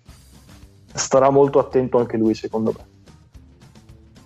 [0.93, 2.91] starà molto attento anche lui secondo me.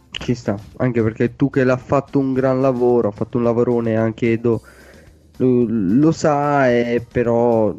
[0.09, 3.95] Ci sta, anche perché tu che l'ha fatto un gran lavoro, ha fatto un lavorone
[3.95, 4.61] anche Edo,
[5.37, 7.73] lo, lo sa, e però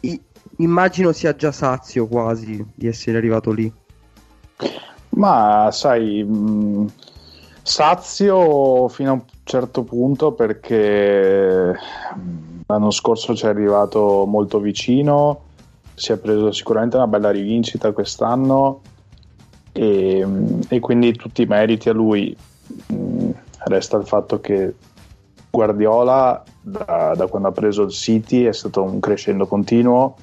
[0.00, 0.20] i,
[0.58, 3.72] immagino sia già sazio quasi di essere arrivato lì.
[5.14, 6.90] Ma sai, mh,
[7.62, 11.74] sazio fino a un certo punto perché
[12.66, 15.42] l'anno scorso ci è arrivato molto vicino,
[15.94, 18.80] si è preso sicuramente una bella rivincita quest'anno
[19.72, 20.26] e,
[20.68, 22.34] e quindi tutti i meriti a lui.
[22.92, 23.30] Mm,
[23.64, 24.74] resta il fatto che
[25.50, 30.16] Guardiola da, da, quando ha preso il City è stato un crescendo continuo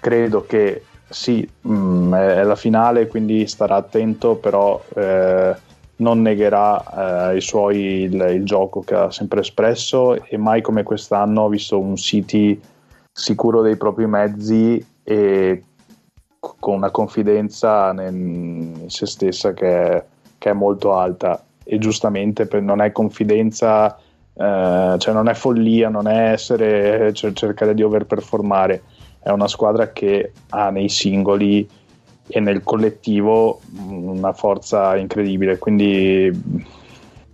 [0.00, 5.56] credo che sì, mh, è la finale, quindi starà attento, però eh,
[5.96, 10.82] non negherà eh, i suoi, il, il, gioco che ha sempre espresso e mai come
[10.82, 12.60] quest'anno ho visto un City
[13.10, 15.62] sicuro dei propri mezzi e
[16.38, 20.04] con una confidenza in se stessa che è,
[20.38, 21.42] che è molto alta.
[21.64, 23.96] E giustamente per, non è confidenza,
[24.34, 28.82] eh, cioè non è follia, non è essere, cioè cercare di overperformare,
[29.28, 31.68] è una squadra che ha nei singoli
[32.26, 35.58] e nel collettivo una forza incredibile.
[35.58, 36.64] Quindi,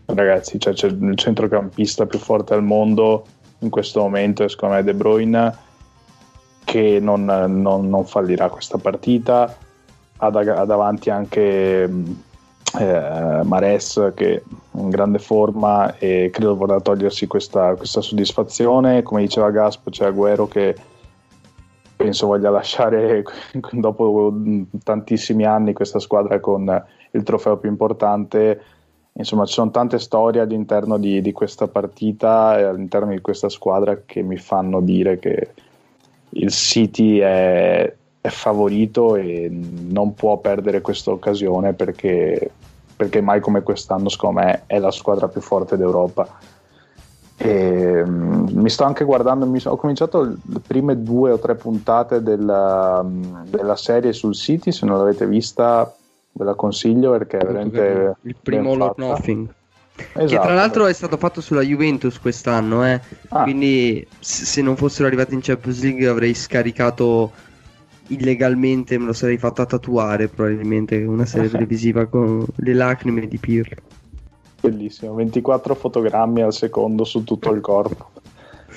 [0.06, 3.24] ragazzi, cioè, c'è il centrocampista più forte al mondo
[3.60, 5.56] in questo momento, secondo me, De Bruyne,
[6.64, 9.56] che non, non, non fallirà questa partita.
[10.16, 14.42] Ha, da, ha davanti anche eh, Mares che è
[14.78, 19.02] in grande forma e credo vorrà togliersi questa, questa soddisfazione.
[19.04, 20.74] Come diceva Gaspo, c'è Agüero che
[21.96, 23.22] penso voglia lasciare
[23.72, 24.32] dopo
[24.82, 28.62] tantissimi anni questa squadra con il trofeo più importante.
[29.12, 34.02] Insomma, ci sono tante storie all'interno di, di questa partita e all'interno di questa squadra
[34.04, 35.50] che mi fanno dire che
[36.30, 42.50] il City è, è favorito e non può perdere questa occasione perché,
[42.96, 46.28] perché mai come quest'anno, secondo me, è la squadra più forte d'Europa
[47.36, 51.56] e, um, mi sto anche guardando, mi so, ho cominciato le prime due o tre
[51.56, 55.92] puntate della, um, della, serie sul City, se non l'avete vista
[56.32, 58.16] ve la consiglio perché è veramente...
[58.22, 59.48] Il primo Lord Nothing.
[59.96, 60.26] Esatto.
[60.26, 63.00] Che tra l'altro è stato fatto sulla Juventus quest'anno, eh?
[63.28, 63.42] ah.
[63.44, 67.30] quindi se non fossero arrivati in Champions League avrei scaricato
[68.08, 73.76] illegalmente, me lo sarei fatta tatuare probabilmente una serie televisiva con le lacrime di Pirlo
[74.68, 75.14] bellissimo.
[75.14, 78.10] 24 fotogrammi al secondo su tutto il corpo.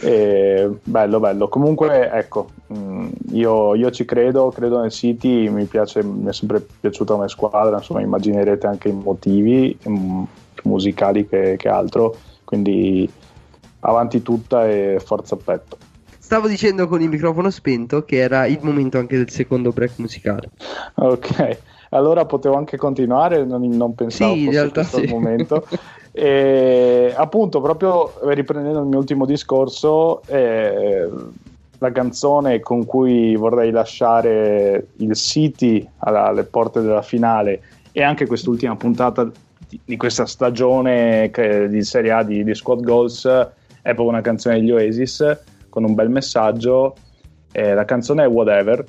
[0.01, 1.47] E bello bello.
[1.47, 6.63] Comunque ecco mm, io, io, ci credo credo nel City mi piace mi è sempre
[6.79, 10.23] piaciuta come squadra insomma immaginerete anche i motivi mm,
[10.63, 12.15] musicali che, che altro.
[12.43, 13.09] Quindi
[13.79, 15.77] avanti tutta e forza petto.
[16.19, 20.49] Stavo dicendo con il microfono spento che era il momento anche del secondo break musicale.
[20.95, 21.57] Ok,
[21.97, 25.01] allora potevo anche continuare, non, non pensavo sì, in realtà sì.
[25.01, 25.65] il momento.
[26.11, 31.09] e appunto, proprio riprendendo il mio ultimo discorso, eh,
[31.79, 37.61] la canzone con cui vorrei lasciare il City alle porte della finale
[37.91, 39.29] e anche quest'ultima puntata
[39.85, 41.29] di, questa stagione
[41.69, 45.37] di Serie A di, di Squad Goals è proprio una canzone degli Oasis
[45.69, 46.95] con un bel messaggio.
[47.51, 48.85] Eh, la canzone è Whatever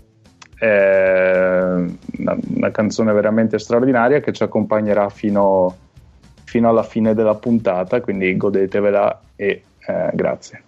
[0.67, 5.77] una, una, canzone veramente straordinaria che ci accompagnerà fino,
[6.45, 10.63] fino alla fine della puntata, quindi godetevela e eh, grazie.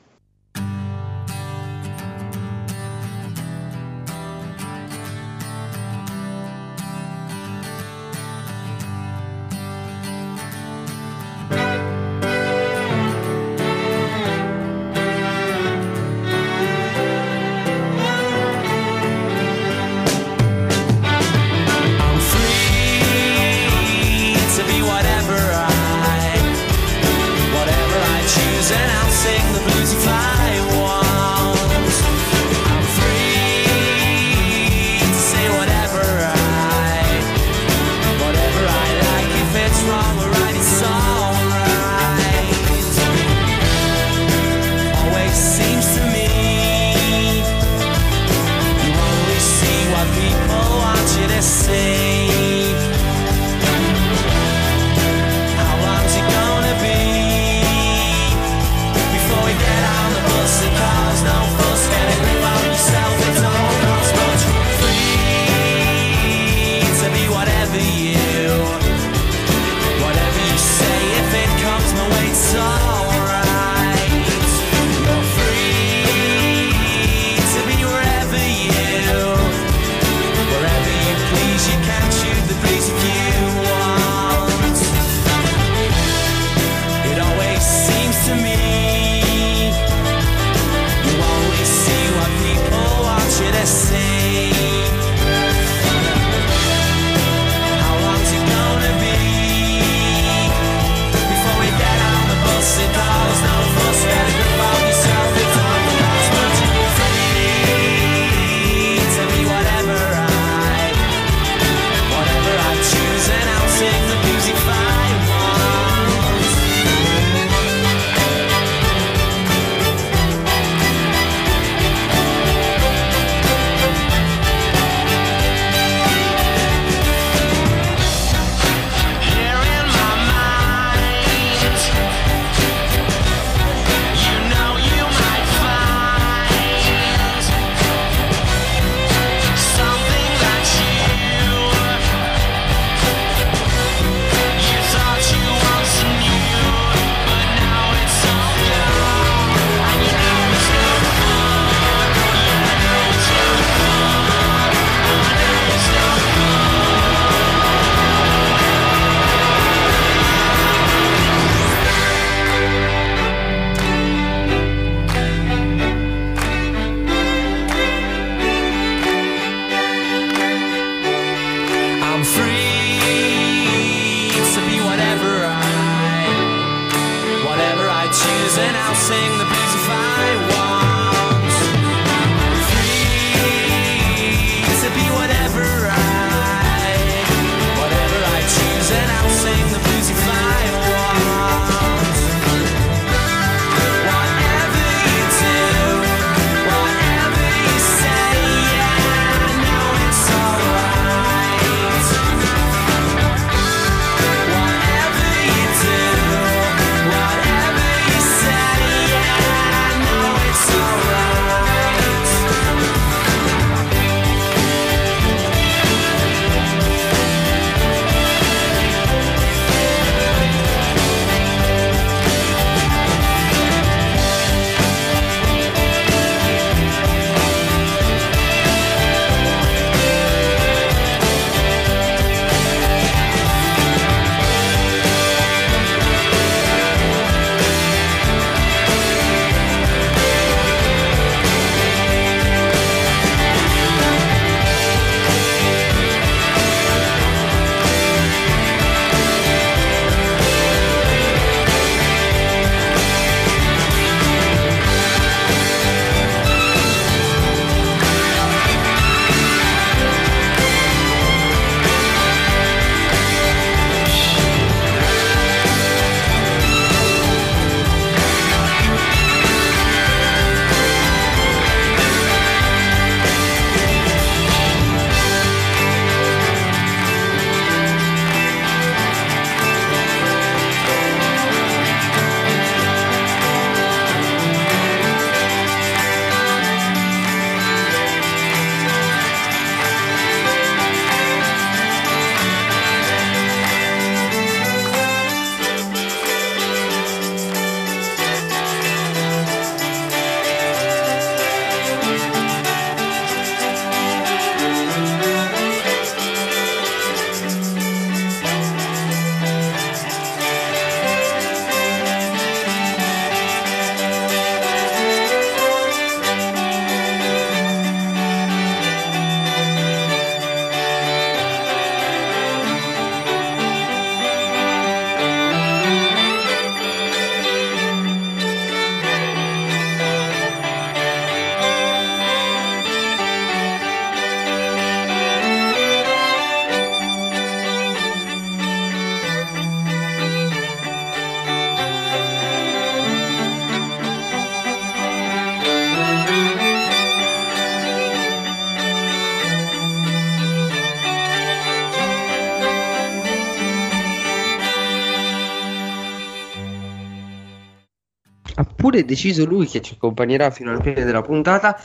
[359.00, 361.80] Pure deciso lui che ci accompagnerà fino alla fine della puntata.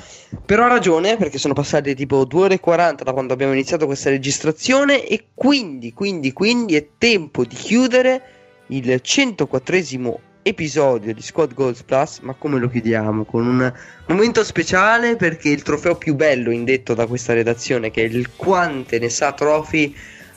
[0.45, 3.85] Però ha ragione perché sono passate tipo 2 ore e 40 da quando abbiamo iniziato
[3.85, 8.21] questa registrazione e quindi, quindi, quindi è tempo di chiudere
[8.67, 12.19] il 104esimo episodio di Squad Goals Plus.
[12.19, 13.25] Ma come lo chiudiamo?
[13.25, 13.73] Con un
[14.07, 18.99] momento speciale perché il trofeo più bello indetto da questa redazione, che è il Quante
[18.99, 19.95] ne sa Trophy,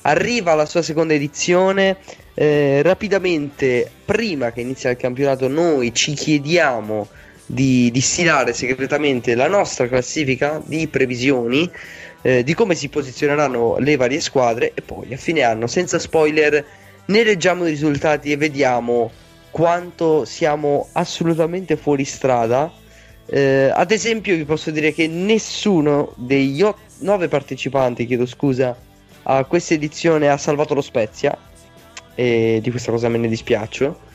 [0.09, 1.99] arriva alla sua seconda edizione.
[2.35, 7.09] Eh, rapidamente, prima che inizia il campionato, noi ci chiediamo
[7.45, 11.71] di, di stilare segretamente la nostra classifica di previsioni
[12.23, 16.65] eh, di come si posizioneranno le varie squadre e poi a fine anno, senza spoiler,
[17.07, 19.11] ne leggiamo i risultati e vediamo
[19.51, 22.71] quanto siamo assolutamente fuori strada.
[23.27, 28.77] Eh, ad esempio, vi posso dire che nessuno degli ot- nove partecipanti, chiedo scusa,
[29.31, 31.37] a questa edizione ha salvato lo Spezia
[32.15, 34.07] e di questa cosa me ne dispiaccio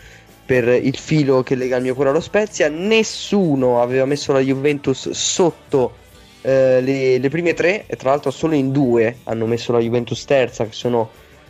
[0.45, 2.67] per il filo che lega il mio cuore allo Spezia.
[2.67, 5.95] Nessuno aveva messo la Juventus sotto
[6.41, 10.25] eh, le, le, prime tre, e tra l'altro solo in due hanno messo la Juventus
[10.25, 11.09] terza, che sono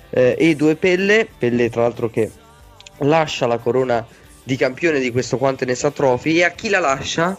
[0.10, 1.28] eh, e due Pelle.
[1.38, 2.30] Pelle, tra l'altro, che
[3.00, 4.06] lascia la corona
[4.44, 6.38] di campione di questo Quante ne sa Trophy.
[6.38, 7.36] E a chi la lascia?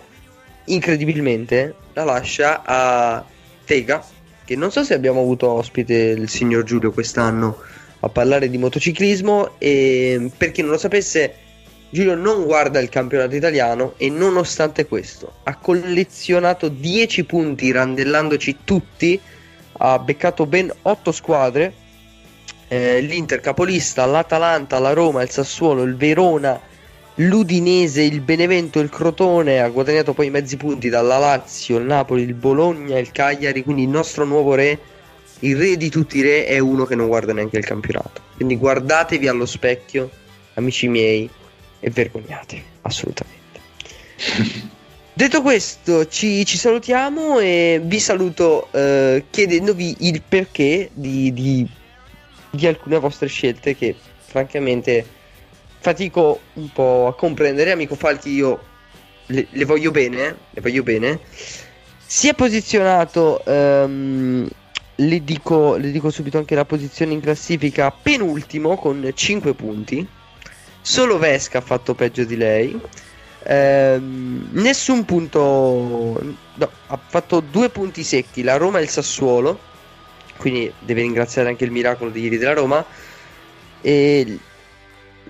[0.65, 3.25] Incredibilmente, la lascia a
[3.65, 4.14] Tega.
[4.45, 7.63] Che non so se abbiamo avuto ospite il signor Giulio quest'anno
[8.01, 11.35] a parlare di motociclismo e per chi non lo sapesse
[11.89, 19.19] Giulio non guarda il campionato italiano e nonostante questo ha collezionato 10 punti randellandoci tutti
[19.79, 21.73] ha beccato ben 8 squadre
[22.69, 26.61] eh, l'Inter capolista, l'Atalanta, la Roma, il Sassuolo, il Verona
[27.17, 32.35] l'Udinese, il Benevento, il Crotone ha guadagnato poi mezzi punti dalla Lazio, il Napoli, il
[32.35, 34.79] Bologna, il Cagliari quindi il nostro nuovo re
[35.41, 38.23] il re di tutti i re è uno che non guarda neanche il campionato.
[38.37, 40.11] Quindi guardatevi allo specchio,
[40.55, 41.29] amici miei,
[41.81, 43.61] e vergognatevi, assolutamente.
[45.13, 51.69] Detto questo, ci, ci, salutiamo e vi saluto eh, chiedendovi il perché di, di,
[52.51, 55.07] di alcune vostre scelte che francamente
[55.85, 57.71] fatico un po' a comprendere.
[57.71, 58.59] Amico Falchi, io
[59.27, 61.21] le, le voglio bene, le voglio bene.
[62.07, 64.49] Si è posizionato um,
[64.95, 70.07] le dico, le dico subito anche la posizione in classifica penultimo con 5 punti.
[70.81, 72.81] Solo Vesca ha fatto peggio di lei.
[73.43, 76.19] Ehm, nessun punto.
[76.55, 79.59] No, ha fatto due punti secchi la Roma e il Sassuolo.
[80.39, 82.83] Quindi deve ringraziare anche il miracolo di ieri della Roma.
[83.83, 84.39] E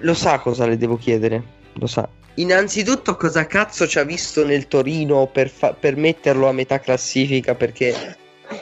[0.05, 1.43] lo sa cosa le devo chiedere.
[1.75, 2.09] Lo sa.
[2.35, 7.55] Innanzitutto, cosa cazzo ci ha visto nel Torino per, fa- per metterlo a metà classifica?
[7.55, 8.17] Perché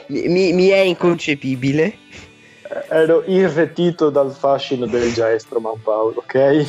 [0.07, 1.97] mi, mi, è inconcepibile.
[2.89, 6.65] Ero irretito dal fascino del Giaestro Manpaolo, ok?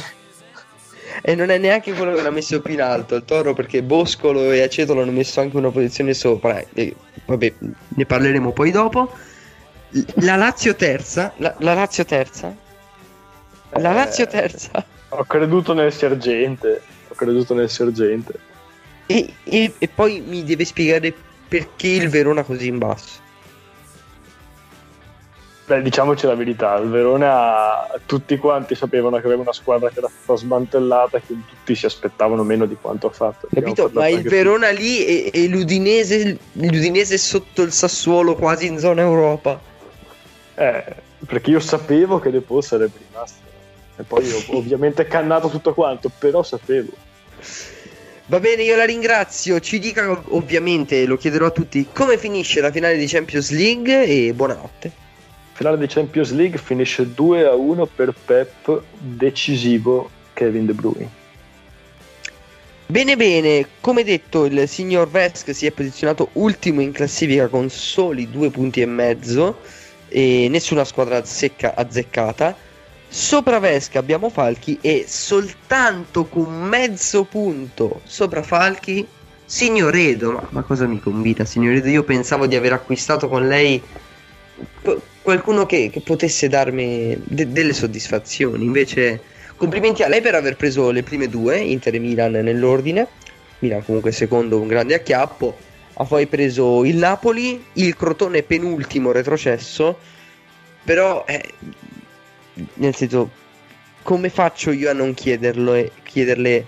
[1.22, 4.50] E non è neanche quello che l'ha messo più in alto il toro perché Boscolo
[4.50, 6.62] e Aceto l'hanno messo anche una posizione sopra.
[6.72, 6.94] E,
[7.26, 7.52] vabbè,
[7.88, 9.12] ne parleremo poi dopo.
[10.22, 11.32] La Lazio terza.
[11.36, 12.63] La, la Lazio terza.
[13.80, 14.84] La eh, Lazio terza.
[15.08, 16.82] Ho creduto nel sergente.
[17.08, 18.32] Ho creduto nel sergente.
[19.06, 21.14] E, e, e poi mi deve spiegare
[21.48, 23.22] perché il Verona così in basso?
[25.66, 30.10] Beh, diciamoci la verità, il Verona tutti quanti sapevano che aveva una squadra che era
[30.10, 33.48] stata smantellata che tutti si aspettavano meno di quanto ha fatto.
[33.50, 33.90] Capito?
[33.94, 34.82] Ma il Verona tutti.
[34.82, 39.58] lì e, e l'Udinese, l'Udinese sotto il Sassuolo quasi in zona Europa.
[40.54, 40.84] Eh,
[41.26, 43.42] perché io sapevo che De Paul sarebbe rimasto.
[43.96, 46.92] E poi ho ovviamente cannato tutto quanto, però sapevo.
[48.26, 49.60] Va bene, io la ringrazio.
[49.60, 54.32] Ci dica ovviamente, lo chiederò a tutti, come finisce la finale di Champions League e
[54.32, 54.90] buonanotte.
[55.52, 61.22] Finale di Champions League finisce 2 a 1 per Pep, decisivo Kevin De Bruyne.
[62.86, 68.30] Bene bene, come detto il signor Vesk si è posizionato ultimo in classifica con soli
[68.30, 69.60] due punti e mezzo
[70.08, 72.54] e nessuna squadra secca azzeccata.
[73.16, 79.06] Sopra Vesca abbiamo Falchi e soltanto con mezzo punto sopra Falchi
[79.44, 80.32] Signoredo.
[80.32, 81.88] Ma, ma cosa mi convita Signoredo?
[81.88, 83.80] Io pensavo di aver acquistato con lei
[85.22, 88.64] qualcuno che, che potesse darmi de- delle soddisfazioni.
[88.64, 89.20] Invece
[89.54, 93.06] complimenti a lei per aver preso le prime due, Inter e Milan nell'ordine.
[93.60, 95.56] Milan comunque secondo un grande acchiappo.
[95.94, 99.98] Ha poi preso il Napoli, il Crotone penultimo retrocesso.
[100.82, 101.42] Però eh,
[102.74, 103.30] nel senso,
[104.02, 106.66] come faccio io a non chiederlo e chiederle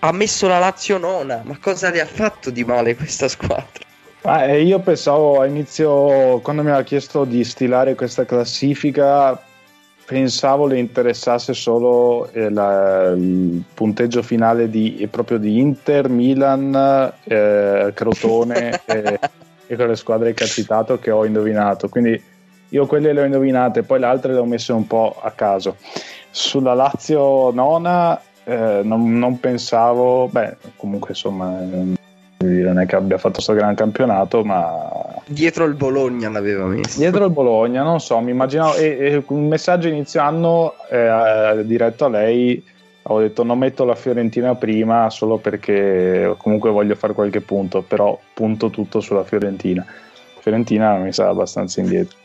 [0.00, 3.86] ha messo la Lazio nona, ma cosa le ha fatto di male questa squadra?
[4.22, 9.40] Ah, io pensavo a inizio, quando mi ha chiesto di stilare questa classifica,
[10.04, 17.92] pensavo le interessasse solo eh, la- il punteggio finale di, proprio di Inter, Milan, eh,
[17.94, 19.18] Crotone e,
[19.66, 21.88] e quelle squadre che ha citato che ho indovinato.
[21.88, 22.20] Quindi
[22.70, 25.76] io quelle le ho indovinate, poi le altre le ho messe un po' a caso.
[26.30, 31.96] Sulla Lazio nona eh, non, non pensavo, beh, comunque insomma, eh,
[32.38, 36.98] non è che abbia fatto questo gran campionato, ma Dietro il Bologna l'aveva messo.
[36.98, 42.06] dietro il Bologna, non so, mi immaginavo, e, e un messaggio inizio anno eh, diretto
[42.06, 42.64] a lei,
[43.02, 48.18] ho detto non metto la Fiorentina prima solo perché comunque voglio fare qualche punto, però
[48.32, 49.84] punto tutto sulla Fiorentina.
[50.48, 52.16] Fiorentina mi sa abbastanza indietro.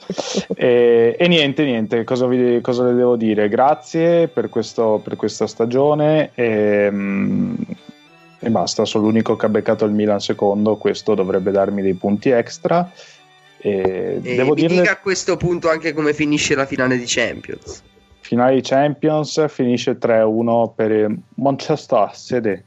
[0.56, 3.50] e, e niente, niente, cosa, vi- cosa le devo dire?
[3.50, 7.54] Grazie per, questo- per questa stagione e, mm,
[8.40, 12.30] e basta, sono l'unico che ha beccato il Milan secondo, questo dovrebbe darmi dei punti
[12.30, 12.90] extra.
[13.58, 17.06] E E devo mi dirle, dica a questo punto anche come finisce la finale di
[17.06, 17.84] Champions.
[18.22, 22.62] finale di Champions finisce 3-1 per Manchester City.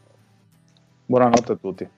[1.07, 1.89] Buonanotte a tutti.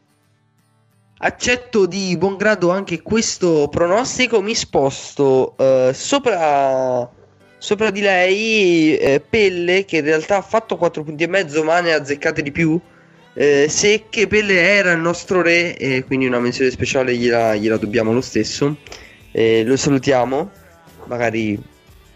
[1.21, 4.41] Accetto di buon grado anche questo pronostico.
[4.41, 7.11] Mi sposto eh, sopra,
[7.59, 8.97] sopra di lei.
[8.97, 12.41] eh, Pelle, che in realtà ha fatto 4 punti e mezzo, ma ne ha azzeccate
[12.41, 12.79] di più.
[13.35, 18.13] Eh, Secche, Pelle era il nostro re, e quindi una menzione speciale gliela, gliela dobbiamo
[18.13, 18.77] lo stesso.
[19.33, 20.51] Lo salutiamo.
[21.07, 21.61] Magari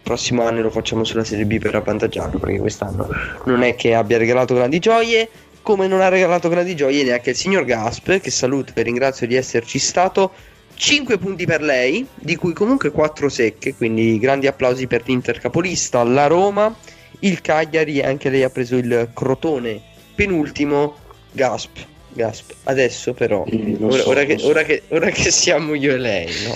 [0.02, 3.08] prossimo anno lo facciamo sulla Serie B per avvantaggiarlo, perché quest'anno
[3.46, 5.28] non è che abbia regalato grandi gioie
[5.62, 9.36] come non ha regalato grandi gioie neanche il signor Gasp, che saluto e ringrazio di
[9.36, 10.32] esserci stato.
[10.74, 16.02] 5 punti per lei, di cui comunque 4 secche, quindi grandi applausi per l'Inter capolista,
[16.02, 16.74] la Roma,
[17.20, 19.80] il Cagliari, anche lei ha preso il Crotone,
[20.14, 20.97] penultimo,
[21.30, 21.76] Gasp.
[22.14, 22.52] Gasp.
[22.64, 24.47] Adesso però, Sì, ora, so, ora che, so.
[24.48, 26.55] ora che- ora che siamo io e lei, no?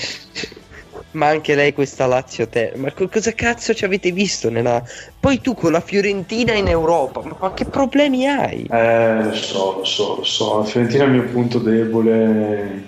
[1.16, 2.72] Ma anche lei questa Lazio te.
[2.76, 4.82] Ma co- cosa cazzo ci avete visto nella...
[5.18, 8.68] Poi tu con la Fiorentina in Europa, ma, che problemi hai?
[8.70, 10.58] Eh, lo so, lo so, lo so.
[10.58, 12.84] La Fiorentina è il mio punto debole.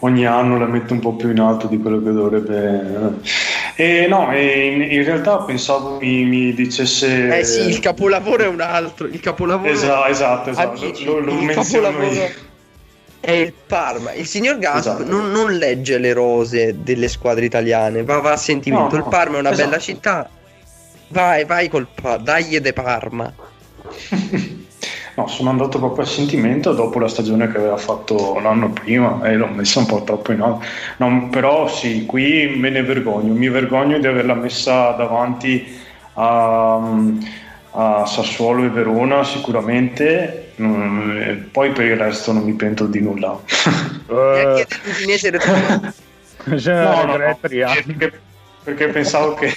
[0.00, 3.20] Ogni anno la metto un po' più in alto di quello che dovrebbe.
[3.74, 7.38] E no, e in, in realtà pensavo mi, mi dicesse.
[7.38, 9.06] Eh sì, il capolavoro è un altro.
[9.06, 10.82] Il capolavoro Esatto, esatto, esatto.
[10.82, 12.30] Amici, Lo, lo il capolavoro io.
[13.26, 14.12] È il Parma.
[14.12, 15.04] Il signor Gasp Esatto.
[15.04, 18.96] non, non legge le rose delle squadre italiane, va, va a sentimento.
[18.96, 19.68] No, il Parma è una esatto.
[19.68, 20.30] bella città.
[21.08, 22.22] Vai, vai col Parma.
[22.22, 23.34] Dai de Parma.
[25.16, 29.34] No, sono andato proprio a sentimento dopo la stagione che aveva fatto l'anno prima e
[29.34, 30.64] l'ho messa un po' troppo in alto.
[30.98, 35.66] No, però sì, qui me ne vergogno, mi vergogno di averla messa davanti
[36.12, 36.76] a,
[37.78, 43.00] a Sassuolo e Verona sicuramente, Mm, e poi per il resto non mi pento di
[43.00, 43.38] nulla.
[44.08, 45.92] Dell'Udinese retrogrado.
[46.44, 48.20] No, no, no, perché,
[48.62, 49.52] perché pensavo che,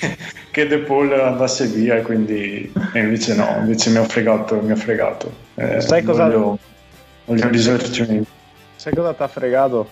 [0.51, 4.71] che De Paul andasse via e quindi e invece no, invece mi ha fregato, mi
[4.71, 5.31] ha fregato.
[5.55, 6.59] Eh, Sai cosa- voglio,
[7.25, 8.29] voglio il risarcimento.
[8.75, 9.89] Sai cosa ti ha fregato?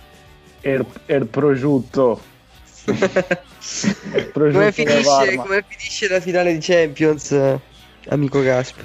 [0.61, 2.19] Il, il prosciutto.
[2.85, 2.95] Il
[4.33, 7.59] prosciutto come, finisce, come finisce la finale di Champions, eh,
[8.09, 8.79] amico Gasp?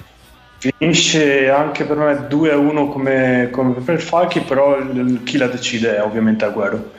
[0.58, 5.48] Finisce anche per me 2 a 1 come, come per Falchi, però il- chi la
[5.48, 6.90] decide è ovviamente Agüero.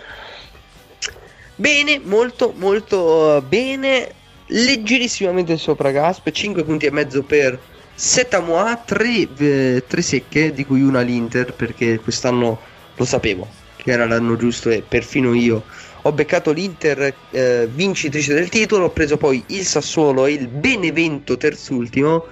[1.55, 4.11] Bene, molto molto eh, bene.
[4.47, 7.57] Leggerissimamente sopra Gasp, 5 punti e mezzo per
[7.95, 12.59] Setamoa, 3, secche, di cui una l'Inter, perché quest'anno
[12.95, 13.47] lo sapevo
[13.83, 15.63] che era l'anno giusto e perfino io
[16.05, 21.37] ho beccato l'Inter eh, vincitrice del titolo, ho preso poi il Sassuolo e il Benevento
[21.37, 22.25] terzultimo,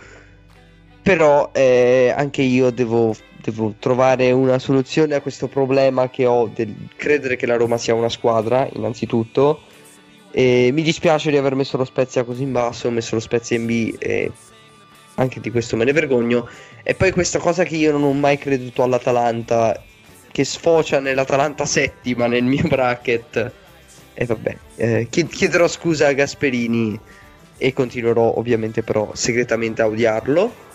[1.01, 6.73] però eh, anche io devo, devo trovare una soluzione a questo problema che ho del
[6.97, 9.61] credere che la Roma sia una squadra, innanzitutto.
[10.33, 13.55] E mi dispiace di aver messo lo Spezia così in basso, ho messo lo Spezia
[13.57, 14.31] in B e
[15.15, 16.47] anche di questo me ne vergogno.
[16.83, 19.81] E poi questa cosa che io non ho mai creduto all'Atalanta,
[20.31, 23.51] che sfocia nell'Atalanta settima nel mio bracket.
[24.13, 26.99] E vabbè, eh, chied- chiederò scusa a Gasperini
[27.57, 30.69] e continuerò ovviamente però segretamente a odiarlo.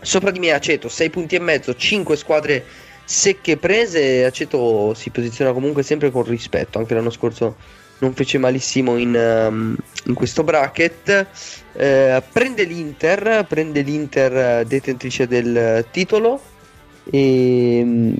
[0.00, 2.64] Sopra di me Aceto 6 punti e mezzo, 5 squadre
[3.04, 4.24] secche prese.
[4.24, 6.78] Aceto si posiziona comunque sempre con rispetto.
[6.78, 7.56] Anche l'anno scorso
[7.98, 9.76] non fece malissimo in, um,
[10.06, 11.26] in questo bracket.
[11.74, 16.40] Eh, prende l'Inter, prende l'Inter eh, detentrice del titolo.
[17.10, 18.14] E mm,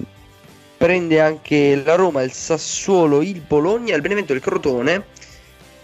[0.83, 5.05] prende anche la Roma, il Sassuolo, il Bologna, il Benevento e il Crotone.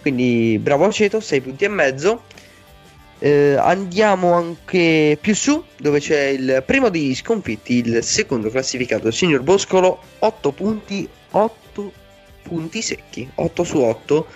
[0.01, 2.23] Quindi bravo Aceto, 6 punti e mezzo.
[3.19, 9.13] Eh, andiamo anche più su, dove c'è il primo degli sconfitti, il secondo classificato, il
[9.13, 11.91] signor Boscolo, 8 punti, 8
[12.41, 14.27] punti secchi, 8 su 8.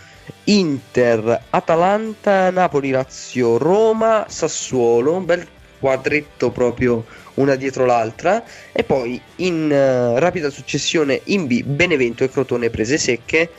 [0.46, 5.46] Inter, Atalanta, Napoli, Lazio, Roma, Sassuolo, un bel
[5.78, 7.04] quadretto proprio
[7.36, 12.98] una dietro l'altra e poi in eh, rapida successione in B Benevento e Crotone prese
[12.98, 13.50] secche,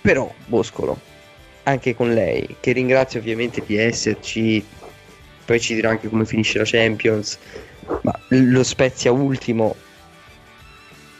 [0.00, 1.10] però Boscolo
[1.64, 4.64] anche con lei, che ringrazio ovviamente di esserci,
[5.44, 7.38] poi ci dirà anche come finisce la Champions,
[8.02, 9.76] ma lo Spezia ultimo,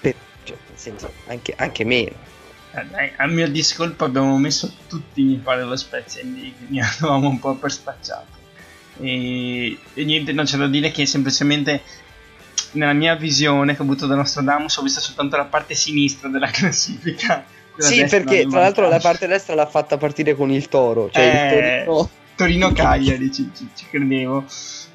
[0.01, 0.15] per,
[0.45, 2.31] cioè, nel senso, anche, anche meno.
[2.75, 7.39] Eh, a mio discolpo abbiamo messo tutti mi pare lo Spezia in B, quindi un
[7.39, 8.41] po' per spacciato.
[9.01, 11.83] E, e niente, non c'è da dire che semplicemente
[12.73, 16.49] nella mia visione che ho avuto da Nostradamus ho visto soltanto la parte sinistra della
[16.53, 17.45] classifica.
[17.79, 21.79] Sì, perché tra l'altro la parte destra l'ha fatta partire con il Toro, cioè Eh,
[21.79, 24.45] il Torino Torino-Cagliari, ci, ci- ci credevo.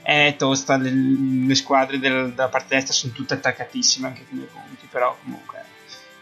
[0.01, 4.47] È tosta, le, le squadre del- della parte destra sono tutte attaccatissime anche con i
[4.51, 5.56] punti, però comunque...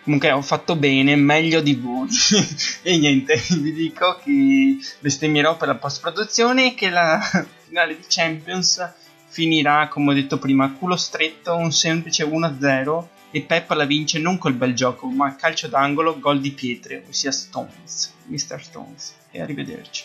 [0.06, 2.08] Comunque ho fatto bene, meglio di voi.
[2.84, 7.20] e niente, vi dico che bestemmierò per la post-produzione e che la
[7.66, 8.88] finale di Champions
[9.28, 14.38] finirà, come ho detto prima, culo stretto, un semplice 1-0 e Pep la vince non
[14.38, 18.62] col bel gioco, ma calcio d'angolo, gol di pietre, ossia Stones, Mr.
[18.62, 19.16] Stones.
[19.32, 20.04] E arrivederci.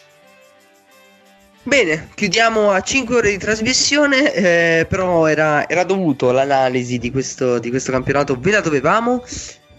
[1.62, 7.59] Bene, chiudiamo a 5 ore di trasmissione, eh, però era, era dovuto l'analisi di questo,
[7.59, 9.22] di questo campionato, ve la dovevamo.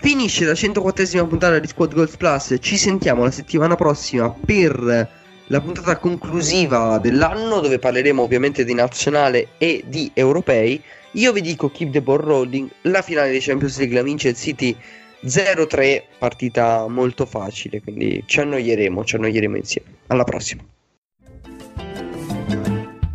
[0.01, 5.09] Finisce la 104esima puntata di Squad Goals Plus, ci sentiamo la settimana prossima per
[5.45, 10.81] la puntata conclusiva dell'anno dove parleremo ovviamente di nazionale e di europei.
[11.11, 14.35] Io vi dico keep the ball rolling, la finale di Champions League la vince il
[14.35, 14.75] City
[15.23, 19.97] 0-3, partita molto facile, quindi ci annoieremo, ci annoieremo insieme.
[20.07, 20.63] Alla prossima.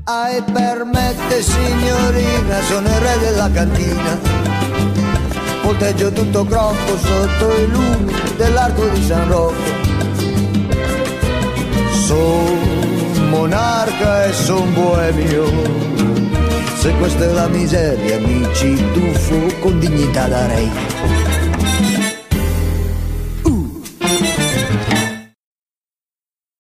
[0.04, 4.55] Ai permette signorina, sono il re della cantina.
[5.66, 9.54] Volteggio tutto crocco sotto i lumi dell'arco di San Rocco.
[12.06, 15.44] Son monarca e son boemio.
[16.76, 21.25] Se questa è la miseria, mi ci tuffo con dignità da re.